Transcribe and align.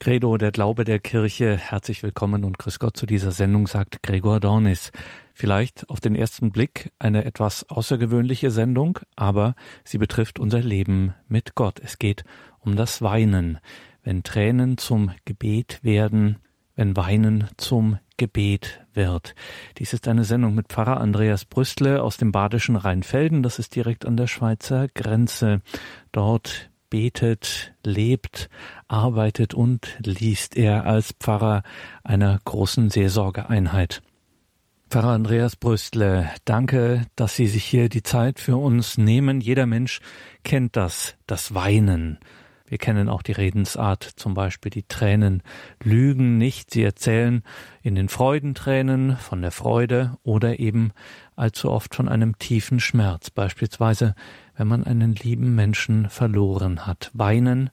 Credo, 0.00 0.36
der 0.36 0.52
Glaube 0.52 0.84
der 0.84 1.00
Kirche. 1.00 1.56
Herzlich 1.56 2.04
willkommen 2.04 2.44
und 2.44 2.56
grüß 2.56 2.78
Gott 2.78 2.96
zu 2.96 3.04
dieser 3.04 3.32
Sendung, 3.32 3.66
sagt 3.66 4.00
Gregor 4.00 4.38
Dornis. 4.38 4.92
Vielleicht 5.34 5.90
auf 5.90 5.98
den 5.98 6.14
ersten 6.14 6.52
Blick 6.52 6.92
eine 7.00 7.24
etwas 7.24 7.68
außergewöhnliche 7.68 8.52
Sendung, 8.52 9.00
aber 9.16 9.56
sie 9.82 9.98
betrifft 9.98 10.38
unser 10.38 10.60
Leben 10.60 11.14
mit 11.26 11.56
Gott. 11.56 11.80
Es 11.82 11.98
geht 11.98 12.22
um 12.60 12.76
das 12.76 13.02
Weinen. 13.02 13.58
Wenn 14.04 14.22
Tränen 14.22 14.78
zum 14.78 15.10
Gebet 15.24 15.80
werden, 15.82 16.38
wenn 16.76 16.96
Weinen 16.96 17.48
zum 17.56 17.98
Gebet 18.18 18.86
wird. 18.94 19.34
Dies 19.78 19.92
ist 19.92 20.06
eine 20.06 20.22
Sendung 20.22 20.54
mit 20.54 20.68
Pfarrer 20.68 21.00
Andreas 21.00 21.44
Brüstle 21.44 22.04
aus 22.04 22.18
dem 22.18 22.30
badischen 22.30 22.76
Rheinfelden. 22.76 23.42
Das 23.42 23.58
ist 23.58 23.74
direkt 23.74 24.06
an 24.06 24.16
der 24.16 24.28
Schweizer 24.28 24.86
Grenze. 24.86 25.60
Dort 26.12 26.70
betet, 26.90 27.74
lebt, 27.84 28.48
arbeitet 28.86 29.54
und 29.54 29.96
liest 30.00 30.56
er 30.56 30.86
als 30.86 31.12
Pfarrer 31.18 31.62
einer 32.04 32.38
großen 32.44 32.90
Seelsorgeeinheit. 32.90 34.02
Pfarrer 34.90 35.10
Andreas 35.10 35.56
Brüstle, 35.56 36.30
danke, 36.44 37.06
dass 37.14 37.36
Sie 37.36 37.46
sich 37.46 37.64
hier 37.64 37.88
die 37.88 38.02
Zeit 38.02 38.40
für 38.40 38.56
uns 38.56 38.96
nehmen. 38.96 39.40
Jeder 39.40 39.66
Mensch 39.66 40.00
kennt 40.44 40.76
das, 40.76 41.16
das 41.26 41.54
Weinen. 41.54 42.18
Wir 42.68 42.78
kennen 42.78 43.08
auch 43.08 43.22
die 43.22 43.32
Redensart, 43.32 44.02
zum 44.02 44.34
Beispiel 44.34 44.70
die 44.70 44.82
Tränen 44.82 45.42
lügen 45.82 46.36
nicht, 46.36 46.70
sie 46.70 46.82
erzählen 46.82 47.42
in 47.82 47.94
den 47.94 48.10
Freudentränen 48.10 49.16
von 49.16 49.40
der 49.40 49.52
Freude 49.52 50.18
oder 50.22 50.58
eben 50.58 50.92
allzu 51.34 51.70
oft 51.70 51.94
von 51.94 52.08
einem 52.08 52.38
tiefen 52.38 52.78
Schmerz, 52.78 53.30
beispielsweise 53.30 54.14
wenn 54.58 54.68
man 54.68 54.84
einen 54.84 55.14
lieben 55.14 55.54
Menschen 55.54 56.10
verloren 56.10 56.86
hat. 56.86 57.10
Weinen 57.14 57.70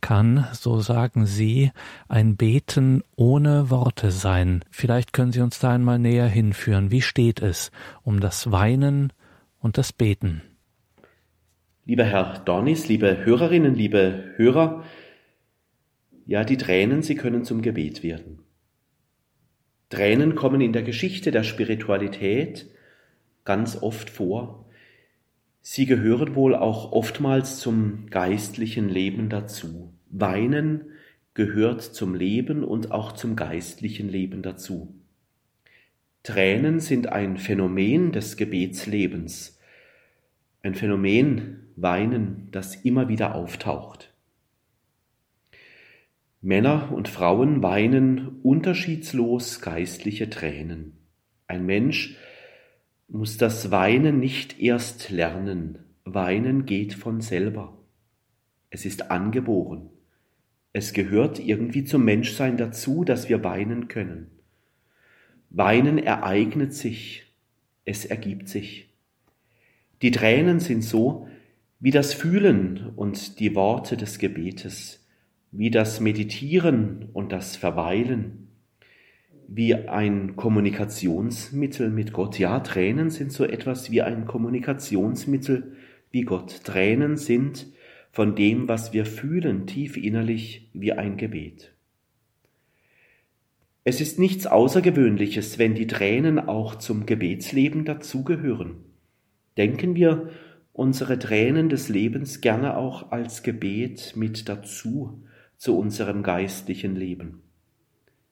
kann, 0.00 0.46
so 0.52 0.80
sagen 0.80 1.24
Sie, 1.24 1.72
ein 2.08 2.36
Beten 2.36 3.02
ohne 3.16 3.70
Worte 3.70 4.10
sein. 4.10 4.62
Vielleicht 4.70 5.14
können 5.14 5.32
Sie 5.32 5.40
uns 5.40 5.58
da 5.58 5.72
einmal 5.72 5.98
näher 5.98 6.28
hinführen. 6.28 6.90
Wie 6.90 7.02
steht 7.02 7.40
es 7.40 7.72
um 8.02 8.20
das 8.20 8.52
Weinen 8.52 9.12
und 9.60 9.78
das 9.78 9.94
Beten? 9.94 10.42
Lieber 11.86 12.04
Herr 12.04 12.40
Dornis, 12.44 12.86
liebe 12.86 13.24
Hörerinnen, 13.24 13.74
liebe 13.74 14.34
Hörer, 14.36 14.84
ja, 16.26 16.44
die 16.44 16.56
Tränen, 16.56 17.02
sie 17.02 17.14
können 17.14 17.44
zum 17.44 17.62
Gebet 17.62 18.02
werden. 18.02 18.40
Tränen 19.88 20.34
kommen 20.34 20.60
in 20.60 20.72
der 20.72 20.82
Geschichte 20.82 21.30
der 21.30 21.44
Spiritualität 21.44 22.68
ganz 23.44 23.80
oft 23.80 24.10
vor. 24.10 24.65
Sie 25.68 25.84
gehören 25.84 26.36
wohl 26.36 26.54
auch 26.54 26.92
oftmals 26.92 27.58
zum 27.58 28.06
geistlichen 28.08 28.88
Leben 28.88 29.28
dazu. 29.28 29.92
Weinen 30.08 30.92
gehört 31.34 31.82
zum 31.82 32.14
Leben 32.14 32.62
und 32.62 32.92
auch 32.92 33.10
zum 33.10 33.34
geistlichen 33.34 34.08
Leben 34.08 34.42
dazu. 34.42 34.94
Tränen 36.22 36.78
sind 36.78 37.08
ein 37.08 37.36
Phänomen 37.36 38.12
des 38.12 38.36
Gebetslebens, 38.36 39.58
ein 40.62 40.76
Phänomen, 40.76 41.66
Weinen, 41.74 42.46
das 42.52 42.76
immer 42.76 43.08
wieder 43.08 43.34
auftaucht. 43.34 44.14
Männer 46.40 46.92
und 46.92 47.08
Frauen 47.08 47.60
weinen 47.64 48.38
unterschiedslos 48.44 49.60
geistliche 49.60 50.30
Tränen. 50.30 50.92
Ein 51.48 51.66
Mensch 51.66 52.16
muss 53.08 53.36
das 53.36 53.70
Weinen 53.70 54.18
nicht 54.18 54.60
erst 54.60 55.10
lernen. 55.10 55.78
Weinen 56.04 56.66
geht 56.66 56.94
von 56.94 57.20
selber. 57.20 57.78
Es 58.70 58.84
ist 58.84 59.10
angeboren. 59.10 59.90
Es 60.72 60.92
gehört 60.92 61.38
irgendwie 61.38 61.84
zum 61.84 62.04
Menschsein 62.04 62.56
dazu, 62.56 63.04
dass 63.04 63.28
wir 63.28 63.42
weinen 63.42 63.88
können. 63.88 64.30
Weinen 65.50 65.98
ereignet 65.98 66.74
sich, 66.74 67.32
es 67.84 68.04
ergibt 68.04 68.48
sich. 68.48 68.92
Die 70.02 70.10
Tränen 70.10 70.60
sind 70.60 70.82
so, 70.82 71.28
wie 71.80 71.92
das 71.92 72.12
Fühlen 72.12 72.92
und 72.96 73.38
die 73.38 73.54
Worte 73.54 73.96
des 73.96 74.18
Gebetes, 74.18 75.06
wie 75.52 75.70
das 75.70 76.00
Meditieren 76.00 77.08
und 77.12 77.32
das 77.32 77.56
Verweilen, 77.56 78.45
wie 79.48 79.74
ein 79.74 80.36
Kommunikationsmittel 80.36 81.90
mit 81.90 82.12
Gott. 82.12 82.38
Ja, 82.38 82.60
Tränen 82.60 83.10
sind 83.10 83.32
so 83.32 83.44
etwas 83.44 83.90
wie 83.90 84.02
ein 84.02 84.26
Kommunikationsmittel 84.26 85.76
wie 86.10 86.22
Gott. 86.22 86.64
Tränen 86.64 87.16
sind 87.16 87.66
von 88.10 88.34
dem, 88.34 88.68
was 88.68 88.92
wir 88.92 89.06
fühlen, 89.06 89.66
tief 89.66 89.96
innerlich 89.96 90.70
wie 90.72 90.92
ein 90.92 91.16
Gebet. 91.16 91.72
Es 93.84 94.00
ist 94.00 94.18
nichts 94.18 94.48
Außergewöhnliches, 94.48 95.60
wenn 95.60 95.74
die 95.74 95.86
Tränen 95.86 96.40
auch 96.40 96.74
zum 96.74 97.06
Gebetsleben 97.06 97.84
dazugehören. 97.84 98.78
Denken 99.56 99.94
wir 99.94 100.30
unsere 100.72 101.18
Tränen 101.18 101.68
des 101.68 101.88
Lebens 101.88 102.40
gerne 102.40 102.76
auch 102.76 103.12
als 103.12 103.42
Gebet 103.42 104.14
mit 104.16 104.48
dazu 104.48 105.22
zu 105.56 105.78
unserem 105.78 106.22
geistlichen 106.22 106.96
Leben. 106.96 107.45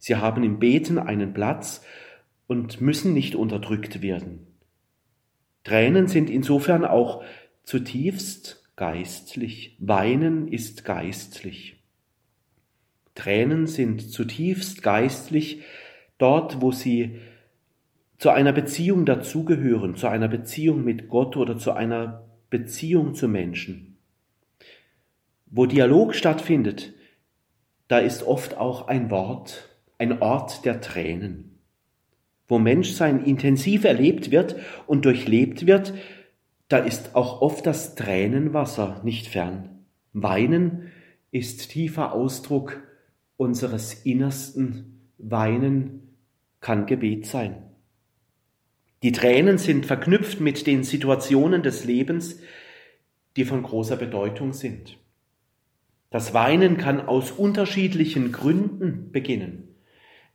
Sie 0.05 0.17
haben 0.17 0.45
im 0.45 0.59
Beten 0.59 0.99
einen 0.99 1.33
Platz 1.33 1.83
und 2.47 2.83
müssen 2.83 3.15
nicht 3.15 3.35
unterdrückt 3.35 4.03
werden. 4.03 4.47
Tränen 5.63 6.09
sind 6.09 6.29
insofern 6.29 6.85
auch 6.85 7.25
zutiefst 7.63 8.69
geistlich. 8.77 9.79
Weinen 9.79 10.47
ist 10.47 10.85
geistlich. 10.85 11.83
Tränen 13.15 13.67
sind 13.67 14.13
zutiefst 14.13 14.83
geistlich 14.83 15.63
dort, 16.19 16.61
wo 16.61 16.71
sie 16.71 17.19
zu 18.19 18.29
einer 18.29 18.53
Beziehung 18.53 19.07
dazugehören, 19.07 19.97
zu 19.97 20.09
einer 20.09 20.29
Beziehung 20.29 20.85
mit 20.85 21.09
Gott 21.09 21.35
oder 21.39 21.57
zu 21.57 21.73
einer 21.73 22.29
Beziehung 22.51 23.15
zu 23.15 23.27
Menschen. 23.27 23.97
Wo 25.47 25.65
Dialog 25.65 26.15
stattfindet, 26.15 26.93
da 27.89 28.01
ist 28.01 28.23
oft 28.23 28.59
auch 28.59 28.87
ein 28.89 29.11
Wort, 29.11 29.71
ein 30.05 30.21
Ort 30.21 30.67
der 30.67 30.83
Tränen. 30.83 31.59
Wo 32.47 32.59
Menschsein 32.59 33.25
intensiv 33.25 33.85
erlebt 33.85 34.31
wird 34.31 34.57
und 34.87 35.07
durchlebt 35.07 35.67
wird, 35.67 35.95
da 36.69 36.79
ist 36.79 37.15
auch 37.15 37.41
oft 37.41 37.65
das 37.65 37.95
Tränenwasser 37.95 39.01
nicht 39.03 39.29
fern. 39.29 39.87
Weinen 40.13 40.91
ist 41.31 41.71
tiefer 41.71 42.13
Ausdruck 42.13 42.83
unseres 43.39 43.95
Innersten. 44.05 45.09
Weinen 45.17 46.15
kann 46.61 46.85
Gebet 46.85 47.27
sein. 47.27 47.63
Die 49.03 49.13
Tränen 49.13 49.57
sind 49.57 49.87
verknüpft 49.87 50.41
mit 50.41 50.67
den 50.67 50.85
Situationen 50.85 51.63
des 51.63 51.85
Lebens, 51.85 52.41
die 53.37 53.45
von 53.45 53.63
großer 53.63 53.97
Bedeutung 53.97 54.53
sind. 54.53 54.99
Das 56.11 56.35
Weinen 56.35 56.77
kann 56.77 57.01
aus 57.01 57.33
unterschiedlichen 57.33 58.33
Gründen 58.33 59.11
beginnen. 59.13 59.74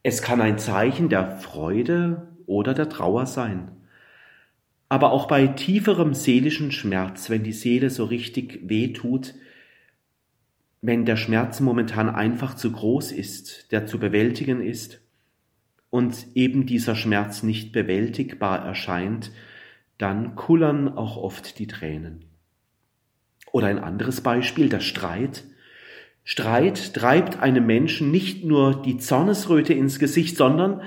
Es 0.04 0.22
kann 0.22 0.42
ein 0.42 0.58
Zeichen 0.58 1.10
der 1.10 1.38
Freude 1.38 2.28
oder 2.46 2.74
der 2.74 2.90
Trauer 2.90 3.26
sein. 3.26 3.72
Aber 4.88 5.12
auch 5.12 5.28
bei 5.28 5.48
tieferem 5.48 6.14
seelischen 6.14 6.72
Schmerz, 6.72 7.30
wenn 7.30 7.44
die 7.44 7.54
Seele 7.54 7.90
so 7.90 8.06
richtig 8.06 8.62
weh 8.64 8.94
tut, 8.94 9.36
wenn 10.82 11.06
der 11.06 11.18
Schmerz 11.18 11.59
momentan 11.59 12.09
einfach 12.09 12.56
zu 12.56 12.72
groß 12.72 13.12
ist, 13.12 13.72
der 13.72 13.86
zu 13.86 14.00
bewältigen 14.00 14.62
ist, 14.62 15.02
und 15.90 16.28
eben 16.36 16.66
dieser 16.66 16.96
Schmerz 16.96 17.44
nicht 17.44 17.72
bewältigbar 17.72 18.64
erscheint, 18.64 19.32
dann 19.98 20.36
kullern 20.36 20.88
auch 20.88 21.18
oft 21.18 21.59
die 21.59 21.68
Tränen. 21.68 22.26
Oder 23.52 23.68
ein 23.68 23.80
anderes 23.80 24.22
Beispiel, 24.22 24.70
der 24.70 24.80
Streit. 24.82 25.44
Streit 26.31 26.94
treibt 26.94 27.40
einem 27.40 27.66
Menschen 27.66 28.12
nicht 28.12 28.45
nur 28.45 28.84
die 28.84 28.99
Zornesröte 28.99 29.73
ins 29.73 29.97
Gesicht, 29.97 30.37
sondern 30.37 30.84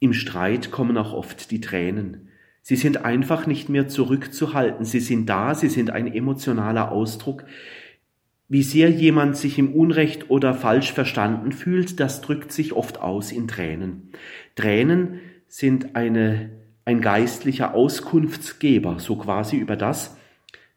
im 0.00 0.12
Streit 0.14 0.72
kommen 0.72 0.96
auch 0.96 1.12
oft 1.12 1.52
die 1.52 1.60
Tränen. 1.60 2.28
Sie 2.60 2.74
sind 2.74 3.04
einfach 3.04 3.46
nicht 3.46 3.68
mehr 3.68 3.86
zurückzuhalten. 3.86 4.84
Sie 4.84 4.98
sind 4.98 5.26
da, 5.28 5.54
sie 5.54 5.68
sind 5.68 5.90
ein 5.90 6.12
emotionaler 6.12 6.90
Ausdruck, 6.90 7.44
wie 8.48 8.64
sehr 8.64 8.90
jemand 8.90 9.36
sich 9.36 9.60
im 9.60 9.72
Unrecht 9.72 10.28
oder 10.28 10.54
falsch 10.54 10.92
verstanden 10.92 11.52
fühlt, 11.52 12.00
das 12.00 12.20
drückt 12.20 12.50
sich 12.50 12.72
oft 12.72 13.00
aus 13.00 13.30
in 13.30 13.46
Tränen. 13.46 14.10
Tränen 14.56 15.20
sind 15.46 15.94
eine, 15.94 16.50
ein 16.84 17.00
geistlicher 17.00 17.76
Auskunftsgeber, 17.76 18.98
so 18.98 19.14
quasi 19.14 19.56
über 19.56 19.76
das, 19.76 20.16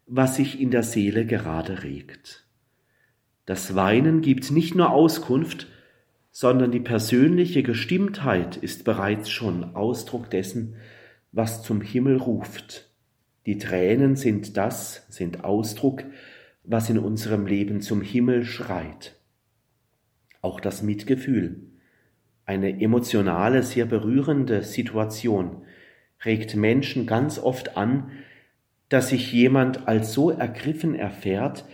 was 0.06 0.36
sich 0.36 0.62
in 0.62 0.70
der 0.70 0.84
Seele 0.84 1.26
gerade 1.26 1.82
regt. 1.82 2.46
Das 3.50 3.74
Weinen 3.74 4.22
gibt 4.22 4.52
nicht 4.52 4.76
nur 4.76 4.92
Auskunft, 4.92 5.66
sondern 6.30 6.72
die 6.72 6.80
persönliche 6.80 7.64
Gestimmtheit 7.64 8.58
ist 8.58 8.86
bereits 8.86 9.32
schon 9.32 9.76
Ausdruck 9.76 10.30
dessen, 10.30 10.76
was 11.32 11.64
zum 11.64 11.82
Himmel 11.82 12.18
ruft. 12.18 12.92
Die 13.48 13.58
Tränen 13.58 14.16
sind 14.16 14.56
das, 14.56 15.08
sind 15.10 15.46
Ausdruck 15.46 16.04
was 16.64 16.92
in 16.92 17.00
unserem 17.00 17.48
Leben 17.48 17.82
zum 17.82 18.04
Himmel 18.04 18.46
schreit. 18.46 19.16
Auch 20.42 20.60
das 20.60 20.84
Mitgefühl, 20.84 21.64
eine 22.46 22.80
emotionale, 22.80 23.64
sehr 23.64 23.88
berührende 23.88 24.62
Situation, 24.62 25.64
regt 26.24 26.56
Menschen 26.56 27.08
ganz 27.08 27.40
oft 27.40 27.78
an, 27.78 28.12
dass 28.90 29.10
sich 29.10 29.34
jemand 29.34 29.88
als 29.88 30.14
so 30.14 30.30
ergriffen 30.30 30.94
erfährt, 30.94 31.66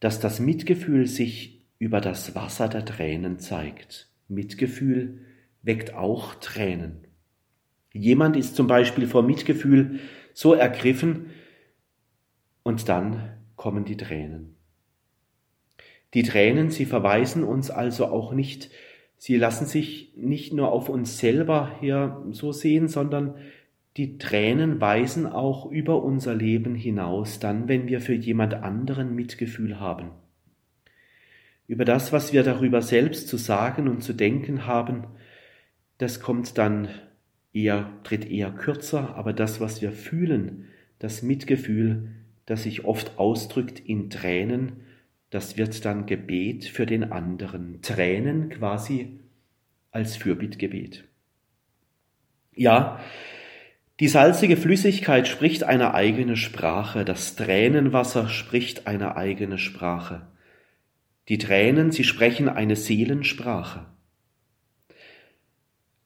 dass 0.00 0.18
das 0.20 0.40
Mitgefühl 0.40 1.06
sich 1.06 1.66
über 1.78 2.00
das 2.00 2.34
Wasser 2.34 2.68
der 2.68 2.84
Tränen 2.84 3.38
zeigt. 3.38 4.10
Mitgefühl 4.28 5.20
weckt 5.62 5.94
auch 5.94 6.34
Tränen. 6.36 7.06
Jemand 7.92 8.36
ist 8.36 8.56
zum 8.56 8.66
Beispiel 8.66 9.06
vor 9.06 9.22
Mitgefühl 9.22 10.00
so 10.32 10.54
ergriffen 10.54 11.30
und 12.62 12.88
dann 12.88 13.36
kommen 13.56 13.84
die 13.84 13.96
Tränen. 13.96 14.56
Die 16.14 16.22
Tränen, 16.22 16.70
sie 16.70 16.86
verweisen 16.86 17.44
uns 17.44 17.70
also 17.70 18.06
auch 18.06 18.32
nicht, 18.32 18.70
sie 19.16 19.36
lassen 19.36 19.66
sich 19.66 20.12
nicht 20.16 20.52
nur 20.52 20.72
auf 20.72 20.88
uns 20.88 21.18
selber 21.18 21.76
hier 21.80 22.24
so 22.30 22.52
sehen, 22.52 22.88
sondern 22.88 23.36
die 23.96 24.18
Tränen 24.18 24.80
weisen 24.80 25.26
auch 25.26 25.70
über 25.70 26.02
unser 26.02 26.34
Leben 26.34 26.74
hinaus, 26.74 27.40
dann, 27.40 27.68
wenn 27.68 27.88
wir 27.88 28.00
für 28.00 28.14
jemand 28.14 28.54
anderen 28.54 29.14
Mitgefühl 29.14 29.80
haben. 29.80 30.10
Über 31.66 31.84
das, 31.84 32.12
was 32.12 32.32
wir 32.32 32.42
darüber 32.42 32.82
selbst 32.82 33.28
zu 33.28 33.36
sagen 33.36 33.88
und 33.88 34.02
zu 34.02 34.12
denken 34.12 34.66
haben, 34.66 35.06
das 35.98 36.20
kommt 36.20 36.56
dann 36.58 36.88
eher, 37.52 37.92
tritt 38.04 38.30
eher 38.30 38.50
kürzer, 38.50 39.16
aber 39.16 39.32
das, 39.32 39.60
was 39.60 39.82
wir 39.82 39.92
fühlen, 39.92 40.68
das 40.98 41.22
Mitgefühl, 41.22 42.08
das 42.46 42.64
sich 42.64 42.84
oft 42.84 43.18
ausdrückt 43.18 43.80
in 43.80 44.10
Tränen, 44.10 44.84
das 45.30 45.56
wird 45.56 45.84
dann 45.84 46.06
Gebet 46.06 46.64
für 46.64 46.86
den 46.86 47.12
anderen. 47.12 47.82
Tränen 47.82 48.48
quasi 48.50 49.20
als 49.92 50.16
Fürbittgebet. 50.16 51.04
Ja, 52.54 53.00
die 54.00 54.08
salzige 54.08 54.56
Flüssigkeit 54.56 55.28
spricht 55.28 55.62
eine 55.62 55.92
eigene 55.92 56.36
Sprache, 56.36 57.04
das 57.04 57.36
Tränenwasser 57.36 58.30
spricht 58.30 58.86
eine 58.86 59.16
eigene 59.16 59.58
Sprache. 59.58 60.26
Die 61.28 61.36
Tränen, 61.36 61.92
sie 61.92 62.04
sprechen 62.04 62.48
eine 62.48 62.76
Seelensprache. 62.76 63.84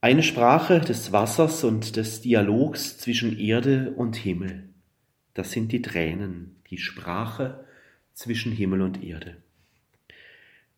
Eine 0.01 0.25
Sprache 0.25 0.81
des 0.81 1.13
Wassers 1.13 1.63
und 1.63 1.97
des 1.97 2.21
Dialogs 2.21 2.99
zwischen 2.99 3.39
Erde 3.39 3.95
und 3.97 4.17
Himmel. 4.17 4.69
Das 5.33 5.53
sind 5.53 5.71
die 5.71 5.81
Tränen, 5.81 6.57
die 6.71 6.79
Sprache 6.79 7.65
zwischen 8.13 8.51
Himmel 8.53 8.83
und 8.83 9.05
Erde. 9.05 9.37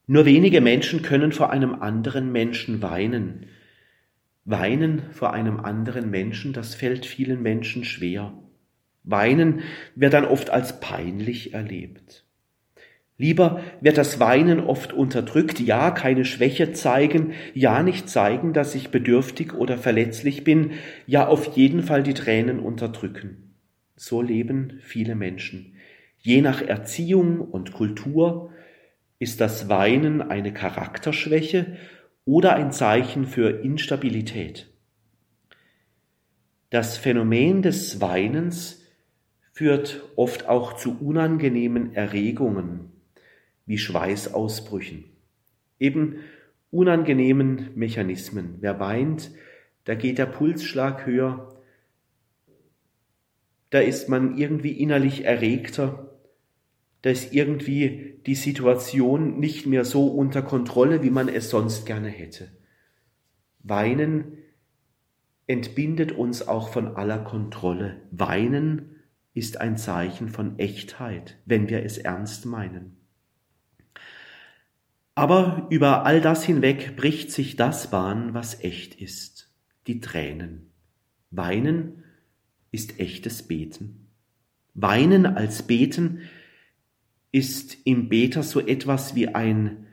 Nur 0.06 0.26
wenige 0.26 0.60
Menschen 0.60 1.02
können 1.02 1.32
vor 1.32 1.50
einem 1.50 1.74
anderen 1.74 2.30
Menschen 2.30 2.82
weinen, 2.82 3.46
Weinen 4.46 5.02
vor 5.10 5.32
einem 5.34 5.58
anderen 5.58 6.08
Menschen, 6.08 6.52
das 6.52 6.76
fällt 6.76 7.04
vielen 7.04 7.43
Menschen 7.43 7.84
schwer. 7.84 8.32
Weinen 9.02 9.60
wird 9.96 10.14
dann 10.14 10.25
oft 10.25 10.50
als 10.50 10.78
peinlich 10.81 11.52
erlebt. 11.52 12.25
Lieber 13.19 13.60
wird 13.81 13.98
das 13.98 14.20
Weinen 14.20 14.60
oft 14.60 14.93
unterdrückt, 14.93 15.58
ja 15.58 15.90
keine 15.90 16.25
Schwäche 16.25 16.72
zeigen, 16.72 17.32
ja 17.54 17.82
nicht 17.82 18.08
zeigen, 18.08 18.52
dass 18.52 18.75
ich 18.76 18.90
bedürftig 18.90 19.52
oder 19.52 19.78
verletzlich 19.78 20.44
bin, 20.44 20.72
ja 21.06 21.26
auf 21.26 21.56
jeden 21.56 21.82
Fall 21.82 22.04
die 22.04 22.14
Tränen 22.14 22.60
unterdrücken. 22.60 23.54
So 23.96 24.22
leben 24.22 24.78
viele 24.81 25.16
Menschen. 25.16 25.75
Je 26.19 26.40
nach 26.40 26.62
Erziehung 26.62 27.40
und 27.40 27.72
Kultur 27.72 28.50
ist 29.19 29.40
das 29.40 29.69
Weinen 29.69 30.22
eine 30.22 30.52
Charakterschwäche 30.52 31.78
oder 32.26 32.55
ein 32.55 32.73
Zeichen 32.73 33.25
für 33.25 33.62
Instabilität. 33.62 34.69
Das 36.69 36.99
Phänomen 36.99 37.62
des 37.62 38.00
Weinens 38.02 38.84
führt 39.52 40.02
oft 40.17 40.49
auch 40.49 40.75
zu 40.75 40.99
unangenehmen 41.00 41.94
Erregungen 41.94 42.90
wie 43.64 43.78
Schweißausbrüchen, 43.78 45.05
eben 45.78 46.17
unangenehmen 46.70 47.70
Mechanismen. 47.75 48.56
Wer 48.61 48.78
weint, 48.81 49.31
da 49.84 49.94
geht 49.94 50.19
der 50.19 50.26
Pulsschlag 50.26 51.06
höher, 51.06 51.56
da 53.70 53.78
ist 53.78 54.08
man 54.08 54.37
irgendwie 54.37 54.73
innerlich 54.73 55.25
erregter, 55.25 56.19
da 57.02 57.11
ist 57.11 57.32
irgendwie 57.32 58.15
die 58.26 58.34
Situation 58.34 59.38
nicht 59.38 59.67
mehr 59.67 59.84
so 59.84 60.08
unter 60.08 60.43
Kontrolle, 60.43 61.02
wie 61.02 61.11
man 61.11 61.28
es 61.28 61.49
sonst 61.49 61.87
gerne 61.87 62.08
hätte. 62.08 62.50
Weinen 63.62 64.38
entbindet 65.46 66.12
uns 66.12 66.46
auch 66.46 66.69
von 66.69 66.96
aller 66.96 67.19
Kontrolle. 67.19 68.02
Weinen 68.11 68.96
ist 69.32 69.61
ein 69.61 69.76
Zeichen 69.76 70.28
von 70.28 70.58
Echtheit, 70.58 71.38
wenn 71.44 71.69
wir 71.69 71.84
es 71.84 71.99
ernst 71.99 72.46
meinen. 72.46 72.96
Aber 75.14 75.67
über 75.70 76.05
all 76.05 76.20
das 76.20 76.44
hinweg 76.44 76.96
bricht 76.96 77.31
sich 77.31 77.56
das 77.56 77.90
Bahn, 77.90 78.34
was 78.34 78.62
echt 78.62 78.94
ist, 79.00 79.50
die 79.87 80.00
Tränen. 80.00 80.70
Weinen 81.31 82.05
ist 82.70 82.99
echtes 82.99 83.43
Beten. 83.43 84.08
Weinen 84.75 85.26
als 85.26 85.62
Beten 85.62 86.20
ist 87.36 87.76
im 87.84 88.08
Beter 88.08 88.42
so 88.42 88.66
etwas 88.66 89.14
wie 89.14 89.28
ein 89.28 89.86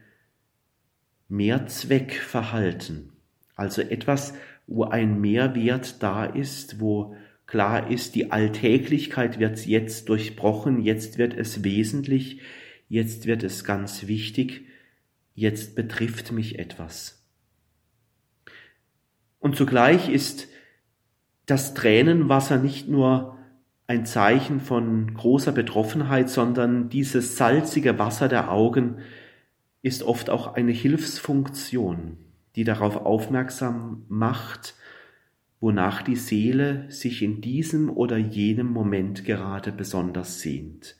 Mehrzweckverhalten, 1.27 3.11
also 3.57 3.81
etwas, 3.81 4.33
wo 4.65 4.85
ein 4.85 5.19
Mehrwert 5.19 6.01
da 6.01 6.23
ist, 6.23 6.79
wo 6.79 7.17
klar 7.45 7.91
ist, 7.91 8.15
die 8.15 8.31
Alltäglichkeit 8.31 9.39
wird 9.39 9.65
jetzt 9.65 10.07
durchbrochen, 10.07 10.81
jetzt 10.81 11.17
wird 11.17 11.33
es 11.33 11.65
wesentlich, 11.65 12.39
jetzt 12.87 13.25
wird 13.25 13.43
es 13.43 13.65
ganz 13.65 14.07
wichtig, 14.07 14.65
jetzt 15.35 15.75
betrifft 15.75 16.31
mich 16.31 16.59
etwas. 16.59 17.27
Und 19.39 19.57
zugleich 19.57 20.07
ist 20.07 20.47
das 21.45 21.73
Tränenwasser 21.73 22.57
nicht 22.57 22.87
nur 22.87 23.37
ein 23.87 24.05
Zeichen 24.05 24.59
von 24.59 25.13
großer 25.13 25.51
Betroffenheit, 25.51 26.29
sondern 26.29 26.89
dieses 26.89 27.37
salzige 27.37 27.99
Wasser 27.99 28.27
der 28.27 28.51
Augen 28.51 28.99
ist 29.81 30.03
oft 30.03 30.29
auch 30.29 30.53
eine 30.53 30.71
Hilfsfunktion, 30.71 32.17
die 32.55 32.63
darauf 32.63 32.95
aufmerksam 32.97 34.05
macht, 34.07 34.75
wonach 35.59 36.01
die 36.01 36.15
Seele 36.15 36.89
sich 36.89 37.21
in 37.21 37.41
diesem 37.41 37.89
oder 37.89 38.17
jenem 38.17 38.67
Moment 38.67 39.25
gerade 39.25 39.71
besonders 39.71 40.39
sehnt. 40.39 40.95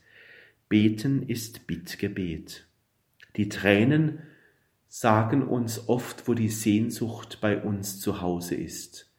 Beten 0.68 1.22
ist 1.22 1.66
Bittgebet. 1.66 2.66
Die 3.36 3.48
Tränen 3.48 4.20
sagen 4.88 5.42
uns 5.42 5.88
oft, 5.88 6.28
wo 6.28 6.34
die 6.34 6.48
Sehnsucht 6.48 7.38
bei 7.40 7.60
uns 7.60 8.00
zu 8.00 8.20
Hause 8.20 8.54
ist 8.54 9.13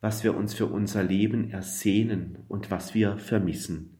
was 0.00 0.22
wir 0.24 0.36
uns 0.36 0.54
für 0.54 0.66
unser 0.66 1.02
Leben 1.02 1.50
ersehnen 1.50 2.38
und 2.48 2.70
was 2.70 2.94
wir 2.94 3.18
vermissen. 3.18 3.98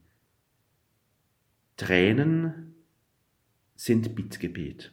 Tränen 1.77 2.75
sind 3.75 4.15
Bittgebet. 4.15 4.93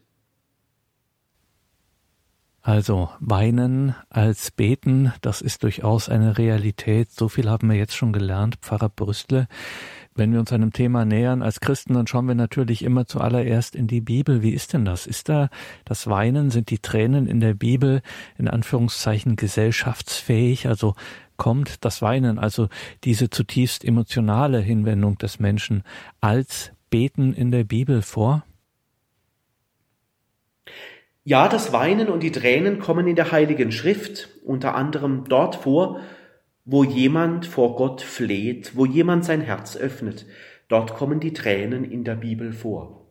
Also 2.62 3.12
weinen 3.20 3.96
als 4.10 4.50
beten, 4.50 5.14
das 5.22 5.42
ist 5.42 5.62
durchaus 5.62 6.10
eine 6.10 6.40
Realität. 6.40 7.12
So 7.12 7.30
viel 7.30 7.48
haben 7.48 7.70
wir 7.70 7.76
jetzt 7.76 7.96
schon 7.96 8.12
gelernt, 8.12 8.56
Pfarrer 8.62 8.90
Brüstle. 8.90 9.48
Wenn 10.18 10.32
wir 10.32 10.40
uns 10.40 10.54
einem 10.54 10.72
Thema 10.72 11.04
nähern 11.04 11.42
als 11.42 11.60
Christen, 11.60 11.94
dann 11.94 12.08
schauen 12.08 12.26
wir 12.26 12.36
natürlich 12.36 12.84
immer 12.84 13.06
zuallererst 13.06 13.76
in 13.76 13.88
die 13.88 14.00
Bibel. 14.00 14.42
Wie 14.42 14.54
ist 14.54 14.72
denn 14.72 14.86
das? 14.86 15.08
Ist 15.08 15.28
da 15.28 15.50
das 15.84 16.08
Weinen, 16.08 16.52
sind 16.52 16.70
die 16.70 16.80
Tränen 16.80 17.28
in 17.28 17.42
der 17.42 17.54
Bibel 17.54 18.02
in 18.38 18.48
Anführungszeichen 18.48 19.36
gesellschaftsfähig? 19.36 20.68
Also 20.70 20.96
kommt 21.36 21.84
das 21.84 22.02
Weinen, 22.02 22.40
also 22.40 22.70
diese 23.04 23.30
zutiefst 23.30 23.84
emotionale 23.84 24.62
Hinwendung 24.62 25.18
des 25.18 25.42
Menschen 25.42 25.84
als 26.22 26.72
Beten 26.90 27.34
in 27.34 27.52
der 27.52 27.66
Bibel 27.66 28.02
vor? 28.02 28.46
Ja, 31.26 31.50
das 31.50 31.74
Weinen 31.74 32.08
und 32.08 32.24
die 32.24 32.32
Tränen 32.32 32.80
kommen 32.80 33.06
in 33.08 33.18
der 33.18 33.34
Heiligen 33.34 33.74
Schrift 33.74 34.30
unter 34.46 34.76
anderem 34.76 35.26
dort 35.28 35.58
vor, 35.58 36.00
wo 36.66 36.84
jemand 36.84 37.46
vor 37.46 37.76
Gott 37.76 38.02
fleht, 38.02 38.76
wo 38.76 38.86
jemand 38.86 39.24
sein 39.24 39.42
Herz 39.42 39.78
öffnet. 39.78 40.26
Dort 40.68 40.96
kommen 40.96 41.20
die 41.20 41.34
Tränen 41.34 41.84
in 41.84 42.04
der 42.04 42.16
Bibel 42.16 42.52
vor. 42.52 43.06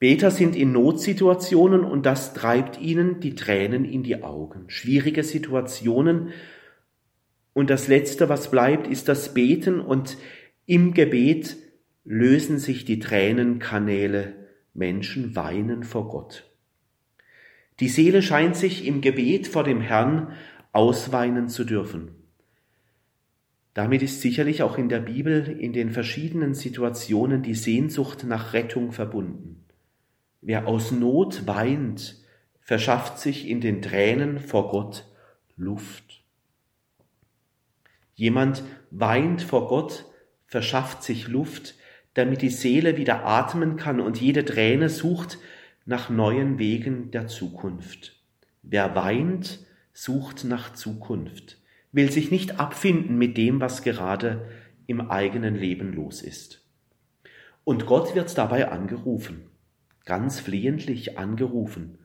Beter 0.00 0.30
sind 0.30 0.54
in 0.54 0.72
Notsituationen 0.72 1.84
und 1.84 2.06
das 2.06 2.34
treibt 2.34 2.80
ihnen 2.80 3.20
die 3.20 3.34
Tränen 3.34 3.84
in 3.84 4.02
die 4.02 4.22
Augen. 4.22 4.64
Schwierige 4.68 5.22
Situationen. 5.24 6.30
Und 7.52 7.70
das 7.70 7.88
Letzte, 7.88 8.28
was 8.28 8.50
bleibt, 8.50 8.86
ist 8.86 9.08
das 9.08 9.34
Beten 9.34 9.80
und 9.80 10.16
im 10.66 10.94
Gebet 10.94 11.56
lösen 12.04 12.58
sich 12.58 12.84
die 12.84 12.98
Tränenkanäle. 12.98 14.34
Menschen 14.74 15.34
weinen 15.34 15.82
vor 15.82 16.08
Gott. 16.08 16.44
Die 17.80 17.88
Seele 17.88 18.22
scheint 18.22 18.56
sich 18.56 18.86
im 18.86 19.00
Gebet 19.00 19.46
vor 19.46 19.64
dem 19.64 19.80
Herrn 19.80 20.32
ausweinen 20.78 21.48
zu 21.48 21.64
dürfen. 21.64 22.12
Damit 23.74 24.00
ist 24.00 24.20
sicherlich 24.20 24.62
auch 24.62 24.78
in 24.78 24.88
der 24.88 25.00
Bibel 25.00 25.48
in 25.48 25.72
den 25.72 25.90
verschiedenen 25.90 26.54
Situationen 26.54 27.42
die 27.42 27.56
Sehnsucht 27.56 28.22
nach 28.22 28.52
Rettung 28.52 28.92
verbunden. 28.92 29.64
Wer 30.40 30.68
aus 30.68 30.92
Not 30.92 31.48
weint, 31.48 32.22
verschafft 32.60 33.18
sich 33.18 33.48
in 33.48 33.60
den 33.60 33.82
Tränen 33.82 34.38
vor 34.38 34.70
Gott 34.70 35.04
Luft. 35.56 36.22
Jemand 38.14 38.62
weint 38.92 39.42
vor 39.42 39.66
Gott, 39.66 40.04
verschafft 40.46 41.02
sich 41.02 41.26
Luft, 41.26 41.74
damit 42.14 42.40
die 42.40 42.50
Seele 42.50 42.96
wieder 42.96 43.24
atmen 43.24 43.76
kann 43.76 43.98
und 43.98 44.20
jede 44.20 44.44
Träne 44.44 44.90
sucht 44.90 45.38
nach 45.86 46.08
neuen 46.08 46.60
Wegen 46.60 47.10
der 47.10 47.26
Zukunft. 47.26 48.22
Wer 48.62 48.94
weint, 48.94 49.66
sucht 50.00 50.44
nach 50.44 50.74
Zukunft, 50.74 51.58
will 51.90 52.12
sich 52.12 52.30
nicht 52.30 52.60
abfinden 52.60 53.18
mit 53.18 53.36
dem, 53.36 53.60
was 53.60 53.82
gerade 53.82 54.48
im 54.86 55.10
eigenen 55.10 55.56
Leben 55.56 55.92
los 55.92 56.22
ist. 56.22 56.64
Und 57.64 57.84
Gott 57.84 58.14
wird 58.14 58.38
dabei 58.38 58.70
angerufen, 58.70 59.50
ganz 60.04 60.38
flehentlich 60.38 61.18
angerufen. 61.18 61.98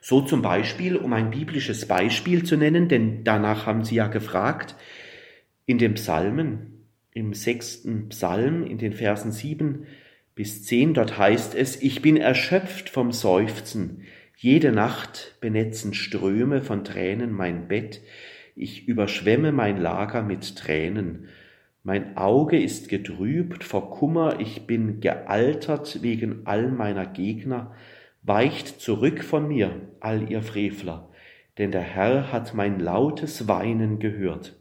So 0.00 0.22
zum 0.22 0.40
Beispiel, 0.40 0.96
um 0.96 1.12
ein 1.12 1.32
biblisches 1.32 1.86
Beispiel 1.86 2.44
zu 2.44 2.56
nennen, 2.56 2.88
denn 2.88 3.24
danach 3.24 3.66
haben 3.66 3.84
Sie 3.84 3.96
ja 3.96 4.06
gefragt, 4.06 4.74
in 5.66 5.76
den 5.76 5.94
Psalmen, 5.94 6.86
im 7.12 7.34
sechsten 7.34 8.08
Psalm, 8.08 8.64
in 8.64 8.78
den 8.78 8.94
Versen 8.94 9.32
sieben 9.32 9.86
bis 10.34 10.64
zehn, 10.64 10.94
dort 10.94 11.18
heißt 11.18 11.54
es, 11.54 11.80
ich 11.82 12.00
bin 12.00 12.16
erschöpft 12.16 12.88
vom 12.88 13.12
Seufzen, 13.12 14.04
jede 14.44 14.72
Nacht 14.72 15.36
benetzen 15.40 15.94
Ströme 15.94 16.60
von 16.60 16.84
Tränen 16.84 17.32
mein 17.32 17.66
Bett, 17.66 18.02
ich 18.54 18.86
überschwemme 18.86 19.52
mein 19.52 19.78
Lager 19.78 20.20
mit 20.20 20.56
Tränen, 20.56 21.28
mein 21.82 22.18
Auge 22.18 22.62
ist 22.62 22.90
getrübt 22.90 23.64
vor 23.64 23.90
Kummer, 23.90 24.40
ich 24.40 24.66
bin 24.66 25.00
gealtert 25.00 26.02
wegen 26.02 26.42
all 26.44 26.70
meiner 26.70 27.06
Gegner, 27.06 27.74
weicht 28.22 28.82
zurück 28.82 29.24
von 29.24 29.48
mir, 29.48 29.80
all 30.00 30.30
ihr 30.30 30.42
Frevler, 30.42 31.08
denn 31.56 31.70
der 31.70 31.80
Herr 31.80 32.30
hat 32.30 32.52
mein 32.52 32.78
lautes 32.78 33.48
Weinen 33.48 33.98
gehört. 33.98 34.56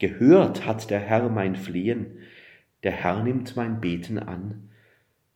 Gehört 0.00 0.66
hat 0.66 0.90
der 0.90 0.98
Herr 0.98 1.28
mein 1.28 1.54
Flehen, 1.54 2.18
der 2.82 2.90
Herr 2.90 3.22
nimmt 3.22 3.54
mein 3.54 3.80
Beten 3.80 4.18
an. 4.18 4.70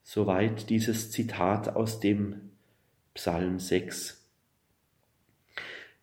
Soweit 0.02 0.71
dieses 0.71 1.12
Zitat 1.12 1.76
aus 1.76 2.00
dem 2.00 2.46
Psalm 3.16 3.58
6. 3.58 4.23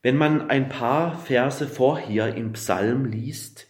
Wenn 0.02 0.18
man 0.18 0.50
ein 0.50 0.68
paar 0.68 1.18
Verse 1.18 1.68
vorher 1.68 2.36
im 2.36 2.54
Psalm 2.54 3.06
liest, 3.06 3.68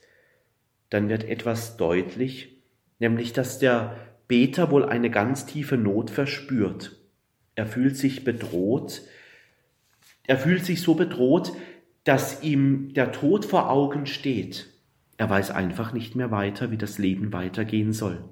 dann 0.89 1.09
wird 1.09 1.25
etwas 1.25 1.75
deutlich, 1.75 2.63
nämlich 2.99 3.33
dass 3.33 3.59
der 3.59 3.97
Beter 4.29 4.71
wohl 4.71 4.85
eine 4.85 5.09
ganz 5.11 5.45
tiefe 5.45 5.77
Not 5.77 6.09
verspürt. 6.09 6.97
Er 7.55 7.67
fühlt 7.67 7.97
sich 7.97 8.23
bedroht, 8.23 9.01
er 10.25 10.37
fühlt 10.37 10.63
sich 10.63 10.81
so 10.81 10.95
bedroht, 10.95 11.51
dass 12.05 12.43
ihm 12.43 12.93
der 12.93 13.11
Tod 13.11 13.45
vor 13.45 13.69
Augen 13.69 14.05
steht. 14.05 14.69
Er 15.17 15.29
weiß 15.29 15.51
einfach 15.51 15.91
nicht 15.91 16.15
mehr 16.15 16.31
weiter, 16.31 16.71
wie 16.71 16.77
das 16.77 16.97
Leben 16.97 17.33
weitergehen 17.33 17.91
soll 17.91 18.23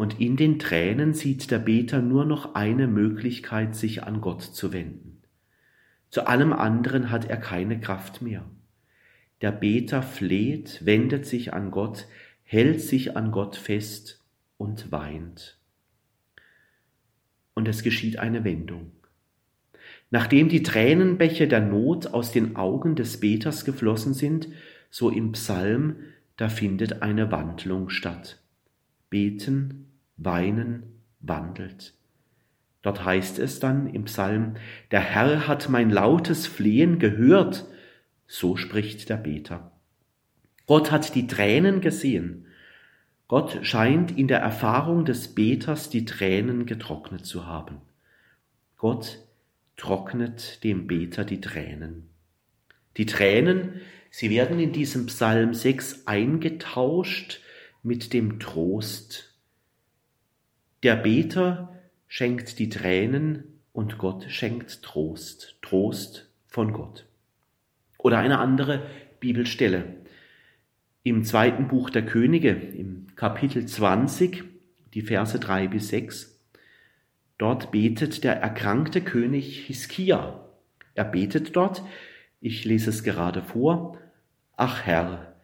und 0.00 0.18
in 0.18 0.38
den 0.38 0.58
Tränen 0.58 1.12
sieht 1.12 1.50
der 1.50 1.58
Beter 1.58 2.00
nur 2.00 2.24
noch 2.24 2.54
eine 2.54 2.86
Möglichkeit, 2.86 3.76
sich 3.76 4.02
an 4.02 4.22
Gott 4.22 4.40
zu 4.40 4.72
wenden. 4.72 5.20
Zu 6.08 6.26
allem 6.26 6.54
anderen 6.54 7.10
hat 7.10 7.28
er 7.28 7.36
keine 7.36 7.78
Kraft 7.80 8.22
mehr. 8.22 8.46
Der 9.42 9.52
Beter 9.52 10.02
fleht, 10.02 10.86
wendet 10.86 11.26
sich 11.26 11.52
an 11.52 11.70
Gott, 11.70 12.06
hält 12.44 12.80
sich 12.80 13.14
an 13.14 13.30
Gott 13.30 13.56
fest 13.56 14.24
und 14.56 14.90
weint. 14.90 15.58
Und 17.52 17.68
es 17.68 17.82
geschieht 17.82 18.18
eine 18.18 18.42
Wendung. 18.42 18.92
Nachdem 20.08 20.48
die 20.48 20.62
Tränenbäche 20.62 21.46
der 21.46 21.60
Not 21.60 22.06
aus 22.06 22.32
den 22.32 22.56
Augen 22.56 22.94
des 22.94 23.20
Beters 23.20 23.66
geflossen 23.66 24.14
sind, 24.14 24.48
so 24.88 25.10
im 25.10 25.32
Psalm, 25.32 25.96
da 26.38 26.48
findet 26.48 27.02
eine 27.02 27.30
Wandlung 27.30 27.90
statt. 27.90 28.38
Beten, 29.10 29.88
Weinen 30.22 30.82
wandelt. 31.20 31.94
Dort 32.82 33.04
heißt 33.04 33.38
es 33.38 33.60
dann 33.60 33.86
im 33.86 34.04
Psalm, 34.04 34.54
der 34.90 35.00
Herr 35.00 35.48
hat 35.48 35.68
mein 35.68 35.90
lautes 35.90 36.46
Flehen 36.46 36.98
gehört, 36.98 37.66
so 38.26 38.56
spricht 38.56 39.08
der 39.08 39.16
Beter. 39.16 39.72
Gott 40.66 40.90
hat 40.90 41.14
die 41.14 41.26
Tränen 41.26 41.80
gesehen. 41.80 42.46
Gott 43.28 43.58
scheint 43.62 44.16
in 44.16 44.28
der 44.28 44.40
Erfahrung 44.40 45.04
des 45.04 45.34
Beters 45.34 45.90
die 45.90 46.04
Tränen 46.04 46.66
getrocknet 46.66 47.26
zu 47.26 47.46
haben. 47.46 47.78
Gott 48.76 49.18
trocknet 49.76 50.64
dem 50.64 50.86
Beter 50.86 51.24
die 51.24 51.40
Tränen. 51.40 52.08
Die 52.96 53.06
Tränen, 53.06 53.80
sie 54.10 54.30
werden 54.30 54.58
in 54.58 54.72
diesem 54.72 55.06
Psalm 55.06 55.54
6 55.54 56.06
eingetauscht 56.06 57.40
mit 57.82 58.12
dem 58.12 58.40
Trost 58.40 59.29
der 60.82 60.96
Beter 60.96 61.78
schenkt 62.08 62.58
die 62.58 62.68
Tränen 62.68 63.44
und 63.72 63.98
Gott 63.98 64.26
schenkt 64.28 64.82
Trost, 64.82 65.58
Trost 65.62 66.30
von 66.46 66.72
Gott. 66.72 67.06
Oder 67.98 68.18
eine 68.18 68.38
andere 68.38 68.86
Bibelstelle. 69.20 69.96
Im 71.02 71.24
zweiten 71.24 71.68
Buch 71.68 71.90
der 71.90 72.04
Könige, 72.04 72.50
im 72.50 73.06
Kapitel 73.14 73.66
20, 73.66 74.44
die 74.94 75.02
Verse 75.02 75.38
3 75.38 75.68
bis 75.68 75.88
6, 75.88 76.40
dort 77.38 77.70
betet 77.70 78.24
der 78.24 78.36
erkrankte 78.36 79.00
König 79.00 79.66
Hiskia. 79.66 80.44
Er 80.94 81.04
betet 81.04 81.56
dort, 81.56 81.82
ich 82.40 82.64
lese 82.64 82.90
es 82.90 83.04
gerade 83.04 83.42
vor, 83.42 83.98
Ach 84.56 84.84
Herr, 84.84 85.34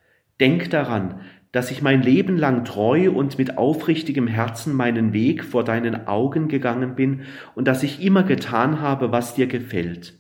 denk 0.40 0.69
daran, 0.71 1.23
dass 1.56 1.70
ich 1.70 1.80
mein 1.80 2.02
Leben 2.02 2.36
lang 2.36 2.66
treu 2.66 3.10
und 3.10 3.38
mit 3.38 3.56
aufrichtigem 3.56 4.26
Herzen 4.26 4.75
meinen 4.75 5.14
Weg 5.14 5.42
vor 5.42 5.64
deinen 5.64 6.06
Augen 6.06 6.48
gegangen 6.48 6.94
bin 6.94 7.22
und 7.54 7.66
dass 7.66 7.82
ich 7.82 8.02
immer 8.02 8.25
getan 8.25 8.82
habe, 8.82 9.10
was 9.10 9.34
dir 9.34 9.46
gefällt. 9.46 10.18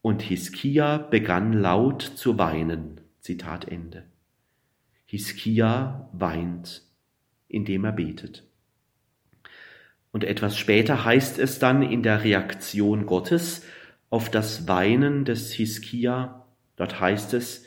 Und 0.00 0.22
Hiskia 0.22 0.98
begann 0.98 1.52
laut 1.52 2.02
zu 2.02 2.38
weinen. 2.38 3.00
Zitat 3.18 3.66
Ende. 3.66 4.04
Hiskia 5.06 6.08
weint, 6.12 6.82
indem 7.48 7.84
er 7.84 7.92
betet. 7.92 8.44
Und 10.12 10.22
etwas 10.22 10.56
später 10.56 11.04
heißt 11.04 11.40
es 11.40 11.58
dann 11.58 11.82
in 11.82 12.04
der 12.04 12.22
Reaktion 12.22 13.06
Gottes 13.06 13.64
auf 14.08 14.30
das 14.30 14.68
Weinen 14.68 15.24
des 15.24 15.52
Hiskia, 15.52 16.46
dort 16.76 17.00
heißt 17.00 17.34
es, 17.34 17.66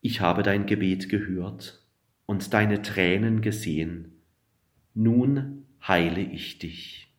ich 0.00 0.20
habe 0.20 0.42
dein 0.42 0.66
Gebet 0.66 1.08
gehört 1.08 1.82
und 2.26 2.54
deine 2.54 2.82
Tränen 2.82 3.42
gesehen. 3.42 4.22
Nun 4.94 5.66
heile 5.86 6.20
ich 6.20 6.58
dich. 6.58 7.14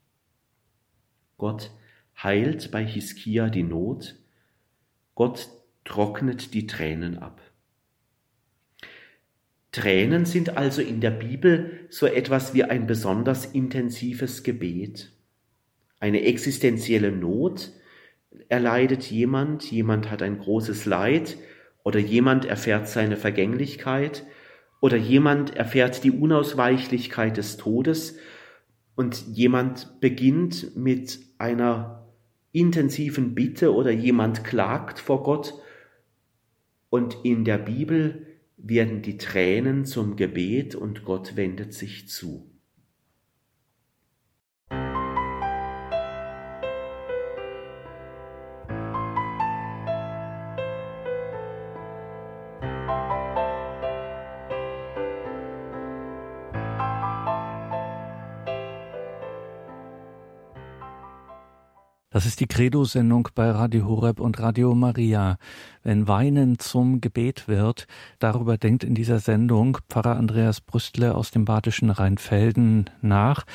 Gott 1.37 1.71
heilt 2.21 2.71
bei 2.71 2.85
Hiskia 2.85 3.49
die 3.49 3.63
Not. 3.63 4.15
Gott 5.15 5.49
trocknet 5.83 6.53
die 6.53 6.67
Tränen 6.67 7.17
ab. 7.17 7.41
Tränen 9.71 10.25
sind 10.25 10.57
also 10.57 10.81
in 10.81 10.99
der 10.99 11.11
Bibel 11.11 11.87
so 11.89 12.05
etwas 12.05 12.53
wie 12.53 12.63
ein 12.63 12.87
besonders 12.87 13.45
intensives 13.45 14.43
Gebet. 14.43 15.11
Eine 15.99 16.23
existenzielle 16.23 17.11
Not 17.11 17.71
erleidet 18.49 19.03
jemand, 19.03 19.71
jemand 19.71 20.09
hat 20.11 20.21
ein 20.21 20.39
großes 20.39 20.85
Leid, 20.85 21.37
oder 21.83 21.99
jemand 21.99 22.45
erfährt 22.45 22.87
seine 22.87 23.17
Vergänglichkeit. 23.17 24.25
Oder 24.81 24.97
jemand 24.97 25.55
erfährt 25.55 26.03
die 26.03 26.11
Unausweichlichkeit 26.11 27.37
des 27.37 27.57
Todes. 27.57 28.17
Und 28.95 29.25
jemand 29.27 29.99
beginnt 29.99 30.75
mit 30.75 31.19
einer 31.37 32.07
intensiven 32.51 33.33
Bitte 33.33 33.73
oder 33.73 33.91
jemand 33.91 34.43
klagt 34.43 34.99
vor 34.99 35.23
Gott. 35.23 35.53
Und 36.89 37.17
in 37.23 37.45
der 37.45 37.57
Bibel 37.57 38.27
werden 38.57 39.01
die 39.01 39.17
Tränen 39.17 39.85
zum 39.85 40.17
Gebet 40.17 40.75
und 40.75 41.05
Gott 41.05 41.35
wendet 41.35 41.73
sich 41.73 42.09
zu. 42.09 42.50
Das 62.13 62.25
ist 62.25 62.41
die 62.41 62.47
Credo-Sendung 62.47 63.29
bei 63.35 63.49
Radio 63.51 63.85
Horeb 63.85 64.19
und 64.19 64.37
Radio 64.37 64.75
Maria. 64.75 65.37
Wenn 65.81 66.09
Weinen 66.09 66.59
zum 66.59 66.99
Gebet 66.99 67.47
wird, 67.47 67.87
darüber 68.19 68.57
denkt 68.57 68.83
in 68.83 68.95
dieser 68.95 69.19
Sendung 69.19 69.77
Pfarrer 69.89 70.17
Andreas 70.17 70.59
Brüstle 70.59 71.15
aus 71.15 71.31
dem 71.31 71.45
badischen 71.45 71.89
Rheinfelden 71.89 72.89
nach. 73.01 73.45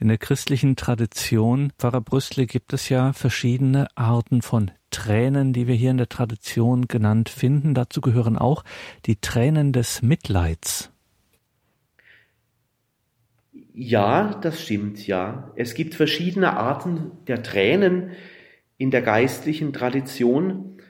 In 0.00 0.08
der 0.08 0.18
christlichen 0.18 0.74
Tradition, 0.74 1.72
Pfarrer 1.78 2.00
Brüstle, 2.00 2.46
gibt 2.46 2.72
es 2.72 2.88
ja 2.88 3.12
verschiedene 3.12 3.86
Arten 3.94 4.42
von 4.42 4.72
Tränen, 4.90 5.52
die 5.52 5.68
wir 5.68 5.76
hier 5.76 5.92
in 5.92 5.98
der 5.98 6.08
Tradition 6.08 6.88
genannt 6.88 7.28
finden. 7.28 7.74
Dazu 7.74 8.00
gehören 8.00 8.36
auch 8.36 8.64
die 9.06 9.20
Tränen 9.20 9.72
des 9.72 10.02
Mitleids. 10.02 10.89
Ja, 13.82 14.38
das 14.42 14.62
stimmt, 14.62 15.06
ja. 15.06 15.54
Es 15.56 15.72
gibt 15.72 15.94
verschiedene 15.94 16.52
Arten 16.52 17.12
der 17.28 17.42
Tränen 17.42 18.10
in 18.76 18.90
der 18.90 19.00
geistlichen 19.00 19.72
Tradition. 19.72 20.82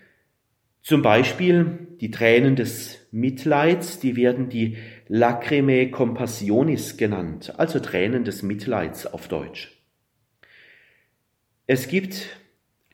Zum 0.82 1.00
Beispiel 1.00 1.87
die 2.00 2.11
Tränen 2.11 2.56
des 2.56 3.06
Mitleids, 3.12 4.00
die 4.00 4.16
werden 4.16 4.49
die 4.49 4.76
Lacrimae 5.06 5.92
Compassionis 5.92 6.97
genannt, 6.97 7.54
also 7.61 7.78
Tränen 7.78 8.25
des 8.25 8.42
Mitleids 8.42 9.06
auf 9.06 9.28
Deutsch. 9.28 9.80
Es 11.68 11.87
gibt 11.87 12.40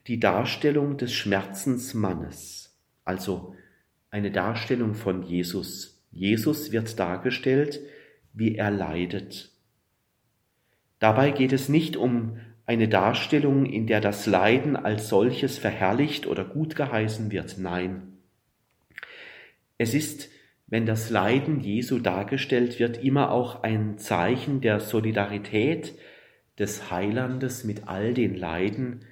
die 0.08 0.20
Darstellung 0.20 0.98
des 0.98 1.14
Schmerzensmannes, 1.14 2.78
also 3.06 3.54
eine 4.10 4.30
Darstellung 4.30 4.92
von 4.92 5.22
Jesus. 5.22 6.04
Jesus 6.10 6.70
wird 6.70 6.98
dargestellt, 6.98 7.80
wie 8.34 8.56
er 8.56 8.70
leidet. 8.70 9.55
Dabei 10.98 11.30
geht 11.30 11.52
es 11.52 11.68
nicht 11.68 11.96
um 11.96 12.38
eine 12.64 12.88
Darstellung, 12.88 13.66
in 13.66 13.86
der 13.86 14.00
das 14.00 14.26
Leiden 14.26 14.76
als 14.76 15.08
solches 15.08 15.58
verherrlicht 15.58 16.26
oder 16.26 16.44
gut 16.44 16.74
geheißen 16.74 17.30
wird. 17.30 17.58
Nein. 17.58 18.18
Es 19.78 19.94
ist, 19.94 20.30
wenn 20.66 20.86
das 20.86 21.10
Leiden 21.10 21.60
Jesu 21.60 21.98
dargestellt 21.98 22.78
wird, 22.78 23.02
immer 23.02 23.30
auch 23.30 23.62
ein 23.62 23.98
Zeichen 23.98 24.60
der 24.60 24.80
Solidarität 24.80 25.94
des 26.58 26.90
Heilandes 26.90 27.64
mit 27.64 27.86
all 27.86 28.14
den 28.14 28.34
Leiden, 28.34 29.04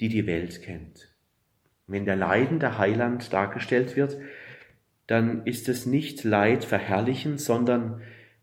die 0.00 0.08
die 0.08 0.26
Welt 0.26 0.62
kennt. 0.62 1.08
Wenn 1.86 2.04
der 2.04 2.16
leidende 2.16 2.78
Heiland 2.78 3.32
dargestellt 3.32 3.96
wird, 3.96 4.18
dann 5.06 5.44
ist 5.46 5.68
es 5.68 5.86
nicht 5.86 6.22
Leid 6.22 6.64
verherrlichen, 6.64 7.38
sondern 7.38 8.00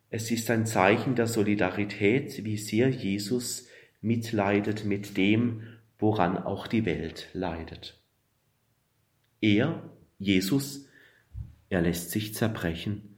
es 0.10 0.32
ist 0.32 0.50
ein 0.50 0.66
Zeichen 0.66 1.16
der 1.16 1.28
Solidarität, 1.28 2.44
wie 2.44 2.58
sehr 2.58 2.90
Jesus 2.90 3.68
mitleidet 4.02 4.86
mit 4.86 5.18
dem, 5.18 5.62
woran 6.00 6.38
auch 6.38 6.68
die 6.68 6.86
Welt 6.86 7.30
leidet. 7.34 8.00
Er, 9.42 9.90
Jesus, 10.18 10.88
er 11.70 11.82
lässt 11.82 12.12
sich 12.12 12.34
zerbrechen, 12.34 13.18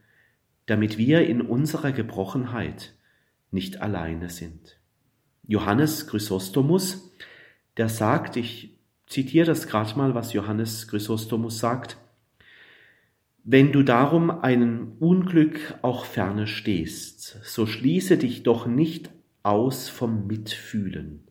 damit 0.65 0.97
wir 0.97 1.25
in 1.27 1.41
unserer 1.41 1.91
Gebrochenheit 1.91 2.93
nicht 3.51 3.81
alleine 3.81 4.29
sind. 4.29 4.79
Johannes 5.47 6.07
Chrysostomus, 6.07 7.11
der 7.77 7.89
sagt, 7.89 8.35
ich 8.35 8.77
zitiere 9.07 9.45
das 9.45 9.67
gerade 9.67 9.97
mal, 9.97 10.13
was 10.13 10.33
Johannes 10.33 10.87
Chrysostomus 10.87 11.59
sagt, 11.59 11.97
wenn 13.43 13.71
du 13.71 13.83
darum 13.83 14.29
einem 14.29 14.93
Unglück 14.99 15.75
auch 15.81 16.05
ferne 16.05 16.47
stehst, 16.47 17.39
so 17.43 17.65
schließe 17.65 18.17
dich 18.17 18.43
doch 18.43 18.67
nicht 18.67 19.09
aus 19.43 19.89
vom 19.89 20.27
Mitfühlen. 20.27 21.23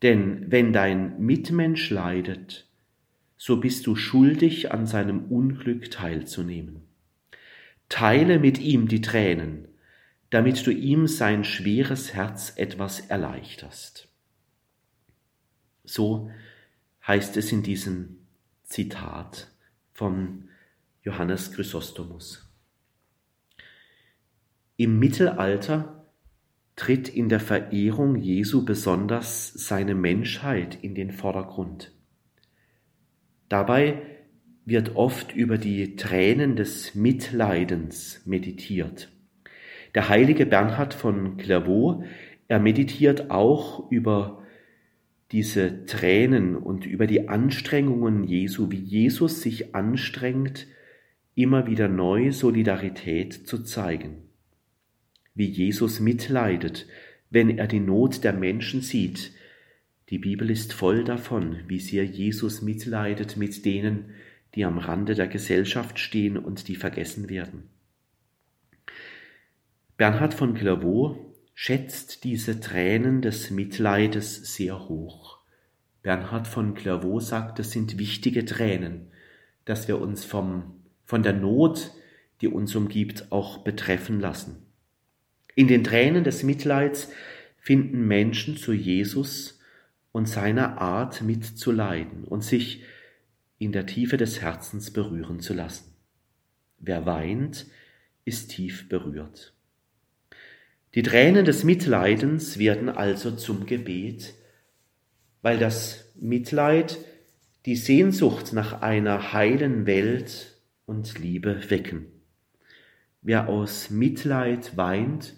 Denn 0.00 0.50
wenn 0.50 0.72
dein 0.72 1.20
Mitmensch 1.20 1.90
leidet, 1.90 2.66
so 3.36 3.60
bist 3.60 3.86
du 3.86 3.94
schuldig, 3.94 4.72
an 4.72 4.86
seinem 4.86 5.26
Unglück 5.26 5.90
teilzunehmen. 5.90 6.82
Teile 7.88 8.38
mit 8.38 8.58
ihm 8.58 8.88
die 8.88 9.00
Tränen, 9.00 9.68
damit 10.30 10.66
du 10.66 10.70
ihm 10.70 11.06
sein 11.06 11.44
schweres 11.44 12.14
Herz 12.14 12.54
etwas 12.56 13.00
erleichterst. 13.00 14.08
So 15.84 16.30
heißt 17.06 17.36
es 17.36 17.52
in 17.52 17.62
diesem 17.62 18.16
Zitat 18.62 19.50
vom 19.92 20.48
Johannes 21.04 21.50
Chrysostomus. 21.50 22.48
Im 24.76 25.00
Mittelalter 25.00 26.06
tritt 26.76 27.08
in 27.08 27.28
der 27.28 27.40
Verehrung 27.40 28.14
Jesu 28.14 28.64
besonders 28.64 29.52
seine 29.52 29.96
Menschheit 29.96 30.78
in 30.80 30.94
den 30.94 31.10
Vordergrund. 31.10 31.92
Dabei 33.48 34.00
wird 34.64 34.94
oft 34.94 35.34
über 35.34 35.58
die 35.58 35.96
Tränen 35.96 36.54
des 36.54 36.94
Mitleidens 36.94 38.24
meditiert. 38.24 39.10
Der 39.96 40.08
heilige 40.08 40.46
Bernhard 40.46 40.94
von 40.94 41.36
Clairvaux, 41.36 42.04
er 42.46 42.60
meditiert 42.60 43.32
auch 43.32 43.90
über 43.90 44.44
diese 45.32 45.84
Tränen 45.84 46.54
und 46.54 46.86
über 46.86 47.08
die 47.08 47.28
Anstrengungen 47.28 48.22
Jesu, 48.22 48.70
wie 48.70 48.76
Jesus 48.80 49.42
sich 49.42 49.74
anstrengt, 49.74 50.68
immer 51.34 51.66
wieder 51.66 51.88
neu 51.88 52.32
Solidarität 52.32 53.32
zu 53.46 53.62
zeigen. 53.62 54.22
Wie 55.34 55.46
Jesus 55.46 56.00
mitleidet, 56.00 56.86
wenn 57.30 57.56
er 57.56 57.66
die 57.66 57.80
Not 57.80 58.24
der 58.24 58.34
Menschen 58.34 58.82
sieht. 58.82 59.32
Die 60.10 60.18
Bibel 60.18 60.50
ist 60.50 60.74
voll 60.74 61.04
davon, 61.04 61.60
wie 61.66 61.80
sehr 61.80 62.04
Jesus 62.04 62.60
mitleidet 62.60 63.38
mit 63.38 63.64
denen, 63.64 64.10
die 64.54 64.66
am 64.66 64.76
Rande 64.76 65.14
der 65.14 65.28
Gesellschaft 65.28 65.98
stehen 65.98 66.36
und 66.36 66.68
die 66.68 66.76
vergessen 66.76 67.30
werden. 67.30 67.70
Bernhard 69.96 70.34
von 70.34 70.52
Clairvaux 70.52 71.16
schätzt 71.54 72.24
diese 72.24 72.60
Tränen 72.60 73.22
des 73.22 73.50
Mitleides 73.50 74.54
sehr 74.54 74.88
hoch. 74.88 75.38
Bernhard 76.02 76.48
von 76.48 76.74
Clairvaux 76.74 77.26
sagt, 77.26 77.58
es 77.60 77.70
sind 77.70 77.98
wichtige 77.98 78.44
Tränen, 78.44 79.06
dass 79.64 79.88
wir 79.88 80.00
uns 80.00 80.24
vom 80.24 80.81
von 81.12 81.22
der 81.22 81.34
Not, 81.34 81.90
die 82.40 82.48
uns 82.48 82.74
umgibt, 82.74 83.32
auch 83.32 83.58
betreffen 83.58 84.18
lassen. 84.18 84.62
In 85.54 85.68
den 85.68 85.84
Tränen 85.84 86.24
des 86.24 86.42
Mitleids 86.42 87.10
finden 87.58 88.08
Menschen 88.08 88.56
zu 88.56 88.72
Jesus 88.72 89.60
und 90.10 90.26
seiner 90.26 90.80
Art 90.80 91.20
mitzuleiden 91.20 92.24
und 92.24 92.42
sich 92.42 92.84
in 93.58 93.72
der 93.72 93.84
Tiefe 93.84 94.16
des 94.16 94.40
Herzens 94.40 94.90
berühren 94.90 95.40
zu 95.40 95.52
lassen. 95.52 95.92
Wer 96.78 97.04
weint, 97.04 97.66
ist 98.24 98.52
tief 98.52 98.88
berührt. 98.88 99.52
Die 100.94 101.02
Tränen 101.02 101.44
des 101.44 101.62
Mitleidens 101.62 102.58
werden 102.58 102.88
also 102.88 103.32
zum 103.32 103.66
Gebet, 103.66 104.32
weil 105.42 105.58
das 105.58 106.10
Mitleid 106.14 106.96
die 107.66 107.76
Sehnsucht 107.76 108.54
nach 108.54 108.80
einer 108.80 109.34
heilen 109.34 109.84
Welt 109.84 110.51
und 110.86 111.18
Liebe 111.18 111.70
wecken. 111.70 112.06
Wer 113.20 113.48
aus 113.48 113.90
Mitleid 113.90 114.76
weint, 114.76 115.34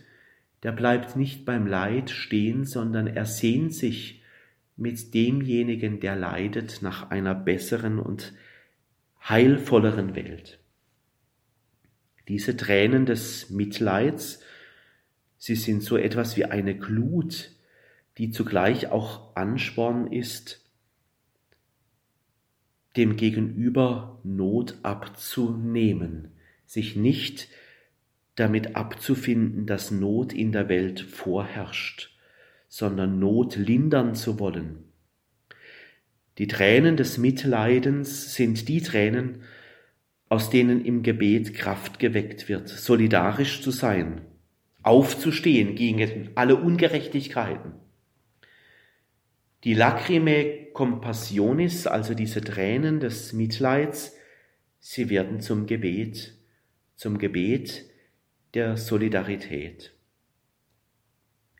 der 0.62 0.72
bleibt 0.72 1.16
nicht 1.16 1.44
beim 1.44 1.66
Leid 1.66 2.10
stehen, 2.10 2.64
sondern 2.64 3.06
er 3.06 3.26
sehnt 3.26 3.74
sich 3.74 4.22
mit 4.76 5.14
demjenigen, 5.14 6.00
der 6.00 6.16
leidet, 6.16 6.80
nach 6.80 7.10
einer 7.10 7.34
besseren 7.34 7.98
und 7.98 8.32
heilvolleren 9.28 10.14
Welt. 10.14 10.58
Diese 12.28 12.56
Tränen 12.56 13.04
des 13.04 13.50
Mitleids, 13.50 14.40
sie 15.36 15.56
sind 15.56 15.82
so 15.82 15.96
etwas 15.98 16.36
wie 16.38 16.46
eine 16.46 16.76
Glut, 16.76 17.50
die 18.16 18.30
zugleich 18.30 18.88
auch 18.88 19.36
Ansporn 19.36 20.10
ist, 20.10 20.63
dem 22.96 23.16
Gegenüber 23.16 24.20
Not 24.22 24.78
abzunehmen, 24.82 26.32
sich 26.66 26.96
nicht 26.96 27.48
damit 28.36 28.76
abzufinden, 28.76 29.66
dass 29.66 29.90
Not 29.90 30.32
in 30.32 30.52
der 30.52 30.68
Welt 30.68 31.00
vorherrscht, 31.00 32.16
sondern 32.68 33.18
Not 33.18 33.56
lindern 33.56 34.14
zu 34.14 34.38
wollen. 34.38 34.84
Die 36.38 36.48
Tränen 36.48 36.96
des 36.96 37.16
Mitleidens 37.18 38.34
sind 38.34 38.68
die 38.68 38.80
Tränen, 38.80 39.42
aus 40.28 40.50
denen 40.50 40.84
im 40.84 41.02
Gebet 41.04 41.54
Kraft 41.54 42.00
geweckt 42.00 42.48
wird, 42.48 42.68
solidarisch 42.68 43.62
zu 43.62 43.70
sein, 43.70 44.22
aufzustehen 44.82 45.76
gegen 45.76 46.30
alle 46.34 46.56
Ungerechtigkeiten. 46.56 47.74
Die 49.62 49.74
Lacrimae 49.74 50.63
Compassionis, 50.74 51.86
also 51.86 52.14
diese 52.14 52.42
Tränen 52.42 53.00
des 53.00 53.32
Mitleids, 53.32 54.12
sie 54.80 55.08
werden 55.08 55.40
zum 55.40 55.66
Gebet, 55.66 56.34
zum 56.96 57.16
Gebet 57.18 57.84
der 58.52 58.76
Solidarität. 58.76 59.94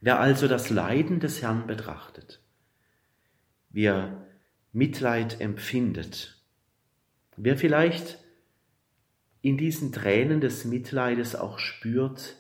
Wer 0.00 0.20
also 0.20 0.48
das 0.48 0.68
Leiden 0.68 1.20
des 1.20 1.40
Herrn 1.40 1.66
betrachtet, 1.66 2.42
wer 3.70 4.26
Mitleid 4.72 5.40
empfindet, 5.40 6.42
wer 7.36 7.56
vielleicht 7.56 8.18
in 9.40 9.56
diesen 9.56 9.92
Tränen 9.92 10.40
des 10.40 10.64
Mitleides 10.64 11.36
auch 11.36 11.58
spürt, 11.58 12.36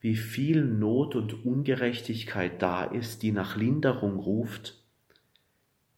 wie 0.00 0.16
viel 0.16 0.62
Not 0.62 1.16
und 1.16 1.46
Ungerechtigkeit 1.46 2.60
da 2.60 2.84
ist, 2.84 3.22
die 3.22 3.32
nach 3.32 3.56
Linderung 3.56 4.18
ruft, 4.18 4.81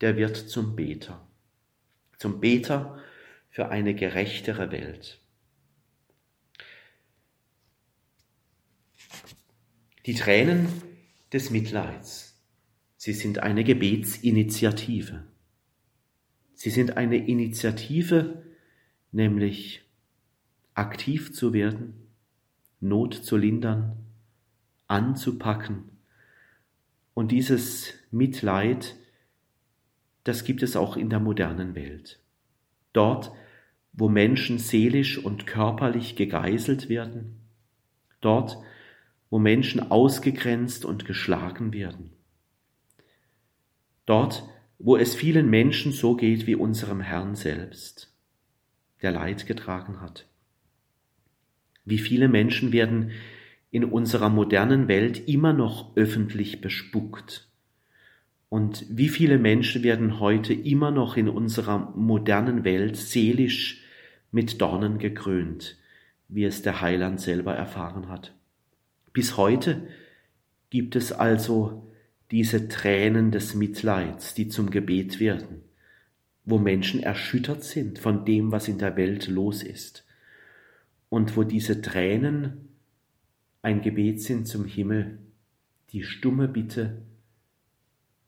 der 0.05 0.19
wird 0.19 0.37
zum 0.37 0.77
Beter, 0.77 1.27
zum 2.19 2.39
Beter 2.39 2.99
für 3.49 3.71
eine 3.71 3.95
gerechtere 3.95 4.71
Welt. 4.71 5.19
Die 10.05 10.13
Tränen 10.15 10.69
des 11.33 11.49
Mitleids, 11.49 12.39
sie 12.99 13.15
sind 13.15 13.39
eine 13.39 13.65
Gebetsinitiative. 13.65 15.25
Sie 16.53 16.69
sind 16.69 16.99
eine 16.99 17.27
Initiative, 17.27 18.45
nämlich 19.11 19.89
aktiv 20.75 21.33
zu 21.33 21.55
werden, 21.55 22.11
Not 22.79 23.15
zu 23.15 23.39
lindern, 23.39 24.05
anzupacken. 24.87 25.97
Und 27.15 27.33
dieses 27.33 27.95
Mitleid, 28.11 28.97
das 30.25 30.45
gibt 30.45 30.63
es 30.63 30.77
auch 30.77 30.97
in 30.97 31.11
der 31.11 31.21
modernen 31.21 31.75
Welt. 31.75 32.21
Dort, 32.93 33.33
wo 33.93 34.09
Menschen 34.09 34.59
seelisch 34.59 35.19
und 35.19 35.47
körperlich 35.47 36.17
gegeißelt 36.17 36.89
werden, 36.89 37.41
dort, 38.21 38.59
wo 39.31 39.39
Menschen 39.39 39.91
ausgegrenzt 39.91 40.85
und 40.85 41.05
geschlagen 41.05 41.73
werden, 41.73 42.11
dort, 44.07 44.49
wo 44.79 44.97
es 44.97 45.15
vielen 45.15 45.49
Menschen 45.49 45.93
so 45.93 46.17
geht 46.17 46.47
wie 46.47 46.57
unserem 46.57 47.01
Herrn 47.01 47.35
selbst, 47.35 48.13
der 49.03 49.13
Leid 49.13 49.47
getragen 49.47 50.01
hat. 50.01 50.27
Wie 51.85 51.99
viele 51.99 52.29
Menschen 52.29 52.73
werden 52.73 53.13
in 53.71 53.85
unserer 53.85 54.31
modernen 54.31 54.89
Welt 54.89 55.29
immer 55.29 55.53
noch 55.53 55.97
öffentlich 55.97 56.61
bespuckt? 56.61 57.49
Und 58.55 58.87
wie 58.89 59.09
viele 59.09 59.37
Menschen 59.37 59.83
werden 59.83 60.21
heute 60.21 60.55
immer 60.55 60.93
noch 60.93 61.17
in 61.17 61.29
unserer 61.29 61.93
modernen 61.97 62.63
Welt 62.63 62.95
seelisch 62.97 63.83
mit 64.31 64.61
Dornen 64.61 64.99
gekrönt, 64.99 65.77
wie 66.29 66.45
es 66.45 66.63
der 66.63 66.81
Heiland 66.81 67.21
selber 67.21 67.57
erfahren 67.57 68.09
hat? 68.09 68.33
Bis 69.13 69.37
heute 69.37 69.89
gibt 70.71 70.95
es 70.95 71.11
also 71.11 71.91
diese 72.31 72.69
Tränen 72.69 73.33
des 73.33 73.57
Mitleids, 73.57 74.35
die 74.35 74.47
zum 74.47 74.71
Gebet 74.71 75.19
werden, 75.19 75.63
wo 76.45 76.57
Menschen 76.57 77.03
erschüttert 77.03 77.65
sind 77.65 77.99
von 77.99 78.25
dem, 78.25 78.53
was 78.53 78.69
in 78.69 78.79
der 78.79 78.97
Welt 78.97 79.27
los 79.27 79.65
ist 79.65 80.07
und 81.09 81.37
wo 81.37 81.43
diese 81.43 81.83
Tränen 81.83 82.69
ein 83.63 83.83
Gebet 83.83 84.23
sind 84.23 84.47
zum 84.47 84.65
Himmel, 84.65 85.19
die 85.91 86.05
stumme 86.05 86.47
Bitte, 86.47 87.03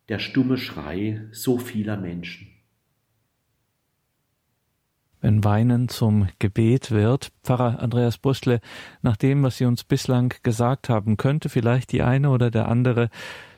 der 0.09 0.19
stumme 0.19 0.59
Schrei 0.59 1.23
so 1.33 1.59
vieler 1.59 1.97
Menschen. 1.97 2.49
Wenn 5.21 5.43
Weinen 5.43 5.89
zum 5.89 6.29
Gebet 6.39 6.91
wird, 6.91 7.33
Pfarrer 7.43 7.81
Andreas 7.81 8.19
Buschle, 8.19 8.61
nach 9.03 9.17
dem, 9.17 9.43
was 9.43 9.57
Sie 9.57 9.65
uns 9.65 9.83
bislang 9.83 10.33
gesagt 10.43 10.89
haben, 10.89 11.17
könnte 11.17 11.49
vielleicht 11.49 11.91
die 11.91 12.03
eine 12.03 12.31
oder 12.31 12.51
der 12.51 12.69
andere 12.69 13.09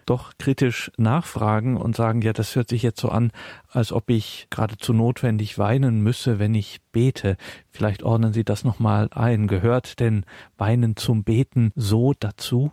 doch 0.06 0.32
kritisch 0.38 0.90
nachfragen 0.96 1.76
und 1.76 1.94
sagen, 1.94 2.22
ja, 2.22 2.32
das 2.32 2.56
hört 2.56 2.70
sich 2.70 2.82
jetzt 2.82 3.00
so 3.00 3.10
an, 3.10 3.30
als 3.68 3.92
ob 3.92 4.08
ich 4.08 4.46
geradezu 4.48 4.94
notwendig 4.94 5.58
weinen 5.58 6.00
müsse, 6.02 6.38
wenn 6.38 6.54
ich 6.54 6.80
bete. 6.92 7.36
Vielleicht 7.70 8.02
ordnen 8.02 8.32
Sie 8.32 8.44
das 8.44 8.64
nochmal 8.64 9.10
ein. 9.10 9.48
Gehört 9.48 10.00
denn 10.00 10.24
Weinen 10.56 10.96
zum 10.96 11.24
Beten 11.24 11.72
so 11.74 12.14
dazu? 12.18 12.72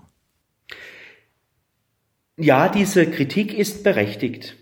Ja, 2.38 2.68
diese 2.68 3.10
Kritik 3.10 3.58
ist 3.58 3.86
berechtigt. 3.86 4.58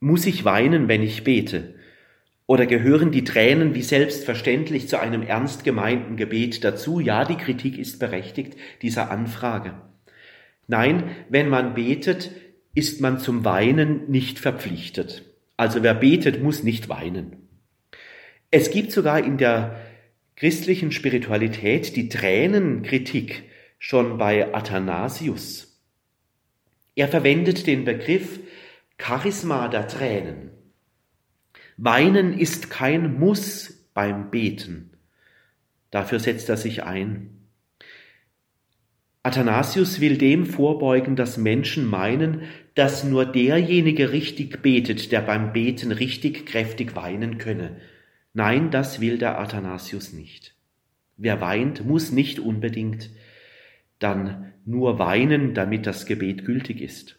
Muss 0.00 0.24
ich 0.24 0.46
weinen, 0.46 0.88
wenn 0.88 1.02
ich 1.02 1.22
bete? 1.22 1.74
Oder 2.46 2.64
gehören 2.64 3.12
die 3.12 3.24
Tränen 3.24 3.74
wie 3.74 3.82
selbstverständlich 3.82 4.88
zu 4.88 4.98
einem 4.98 5.20
ernst 5.20 5.64
gemeinten 5.64 6.16
Gebet 6.16 6.64
dazu? 6.64 6.98
Ja, 6.98 7.26
die 7.26 7.36
Kritik 7.36 7.76
ist 7.76 7.98
berechtigt 7.98 8.56
dieser 8.80 9.10
Anfrage. 9.10 9.74
Nein, 10.66 11.10
wenn 11.28 11.50
man 11.50 11.74
betet, 11.74 12.30
ist 12.74 13.02
man 13.02 13.18
zum 13.18 13.44
Weinen 13.44 14.10
nicht 14.10 14.38
verpflichtet. 14.38 15.24
Also 15.58 15.82
wer 15.82 15.92
betet, 15.92 16.42
muss 16.42 16.62
nicht 16.62 16.88
weinen. 16.88 17.48
Es 18.50 18.70
gibt 18.70 18.92
sogar 18.92 19.22
in 19.22 19.36
der 19.36 19.78
christlichen 20.36 20.90
Spiritualität 20.90 21.96
die 21.96 22.08
Tränenkritik 22.08 23.42
schon 23.78 24.16
bei 24.16 24.54
Athanasius. 24.54 25.65
Er 26.96 27.08
verwendet 27.08 27.66
den 27.66 27.84
Begriff 27.84 28.40
Charisma 28.98 29.68
der 29.68 29.86
Tränen. 29.86 30.50
Weinen 31.76 32.36
ist 32.38 32.70
kein 32.70 33.20
Muss 33.20 33.86
beim 33.92 34.30
Beten. 34.30 34.90
Dafür 35.90 36.18
setzt 36.18 36.48
er 36.48 36.56
sich 36.56 36.82
ein. 36.84 37.48
Athanasius 39.22 40.00
will 40.00 40.16
dem 40.16 40.46
vorbeugen, 40.46 41.16
dass 41.16 41.36
Menschen 41.36 41.84
meinen, 41.84 42.42
dass 42.74 43.04
nur 43.04 43.26
derjenige 43.26 44.12
richtig 44.12 44.62
betet, 44.62 45.12
der 45.12 45.20
beim 45.20 45.52
Beten 45.52 45.92
richtig 45.92 46.46
kräftig 46.46 46.96
weinen 46.96 47.36
könne. 47.36 47.76
Nein, 48.32 48.70
das 48.70 49.00
will 49.00 49.18
der 49.18 49.38
Athanasius 49.38 50.12
nicht. 50.12 50.54
Wer 51.16 51.40
weint, 51.40 51.84
muss 51.84 52.12
nicht 52.12 52.38
unbedingt 52.38 53.10
dann 53.98 54.52
nur 54.66 54.98
weinen, 54.98 55.54
damit 55.54 55.86
das 55.86 56.04
Gebet 56.04 56.44
gültig 56.44 56.82
ist. 56.82 57.18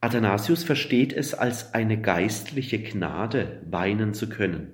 Athanasius 0.00 0.64
versteht 0.64 1.12
es 1.12 1.34
als 1.34 1.74
eine 1.74 2.00
geistliche 2.00 2.78
Gnade, 2.78 3.60
weinen 3.68 4.14
zu 4.14 4.30
können. 4.30 4.72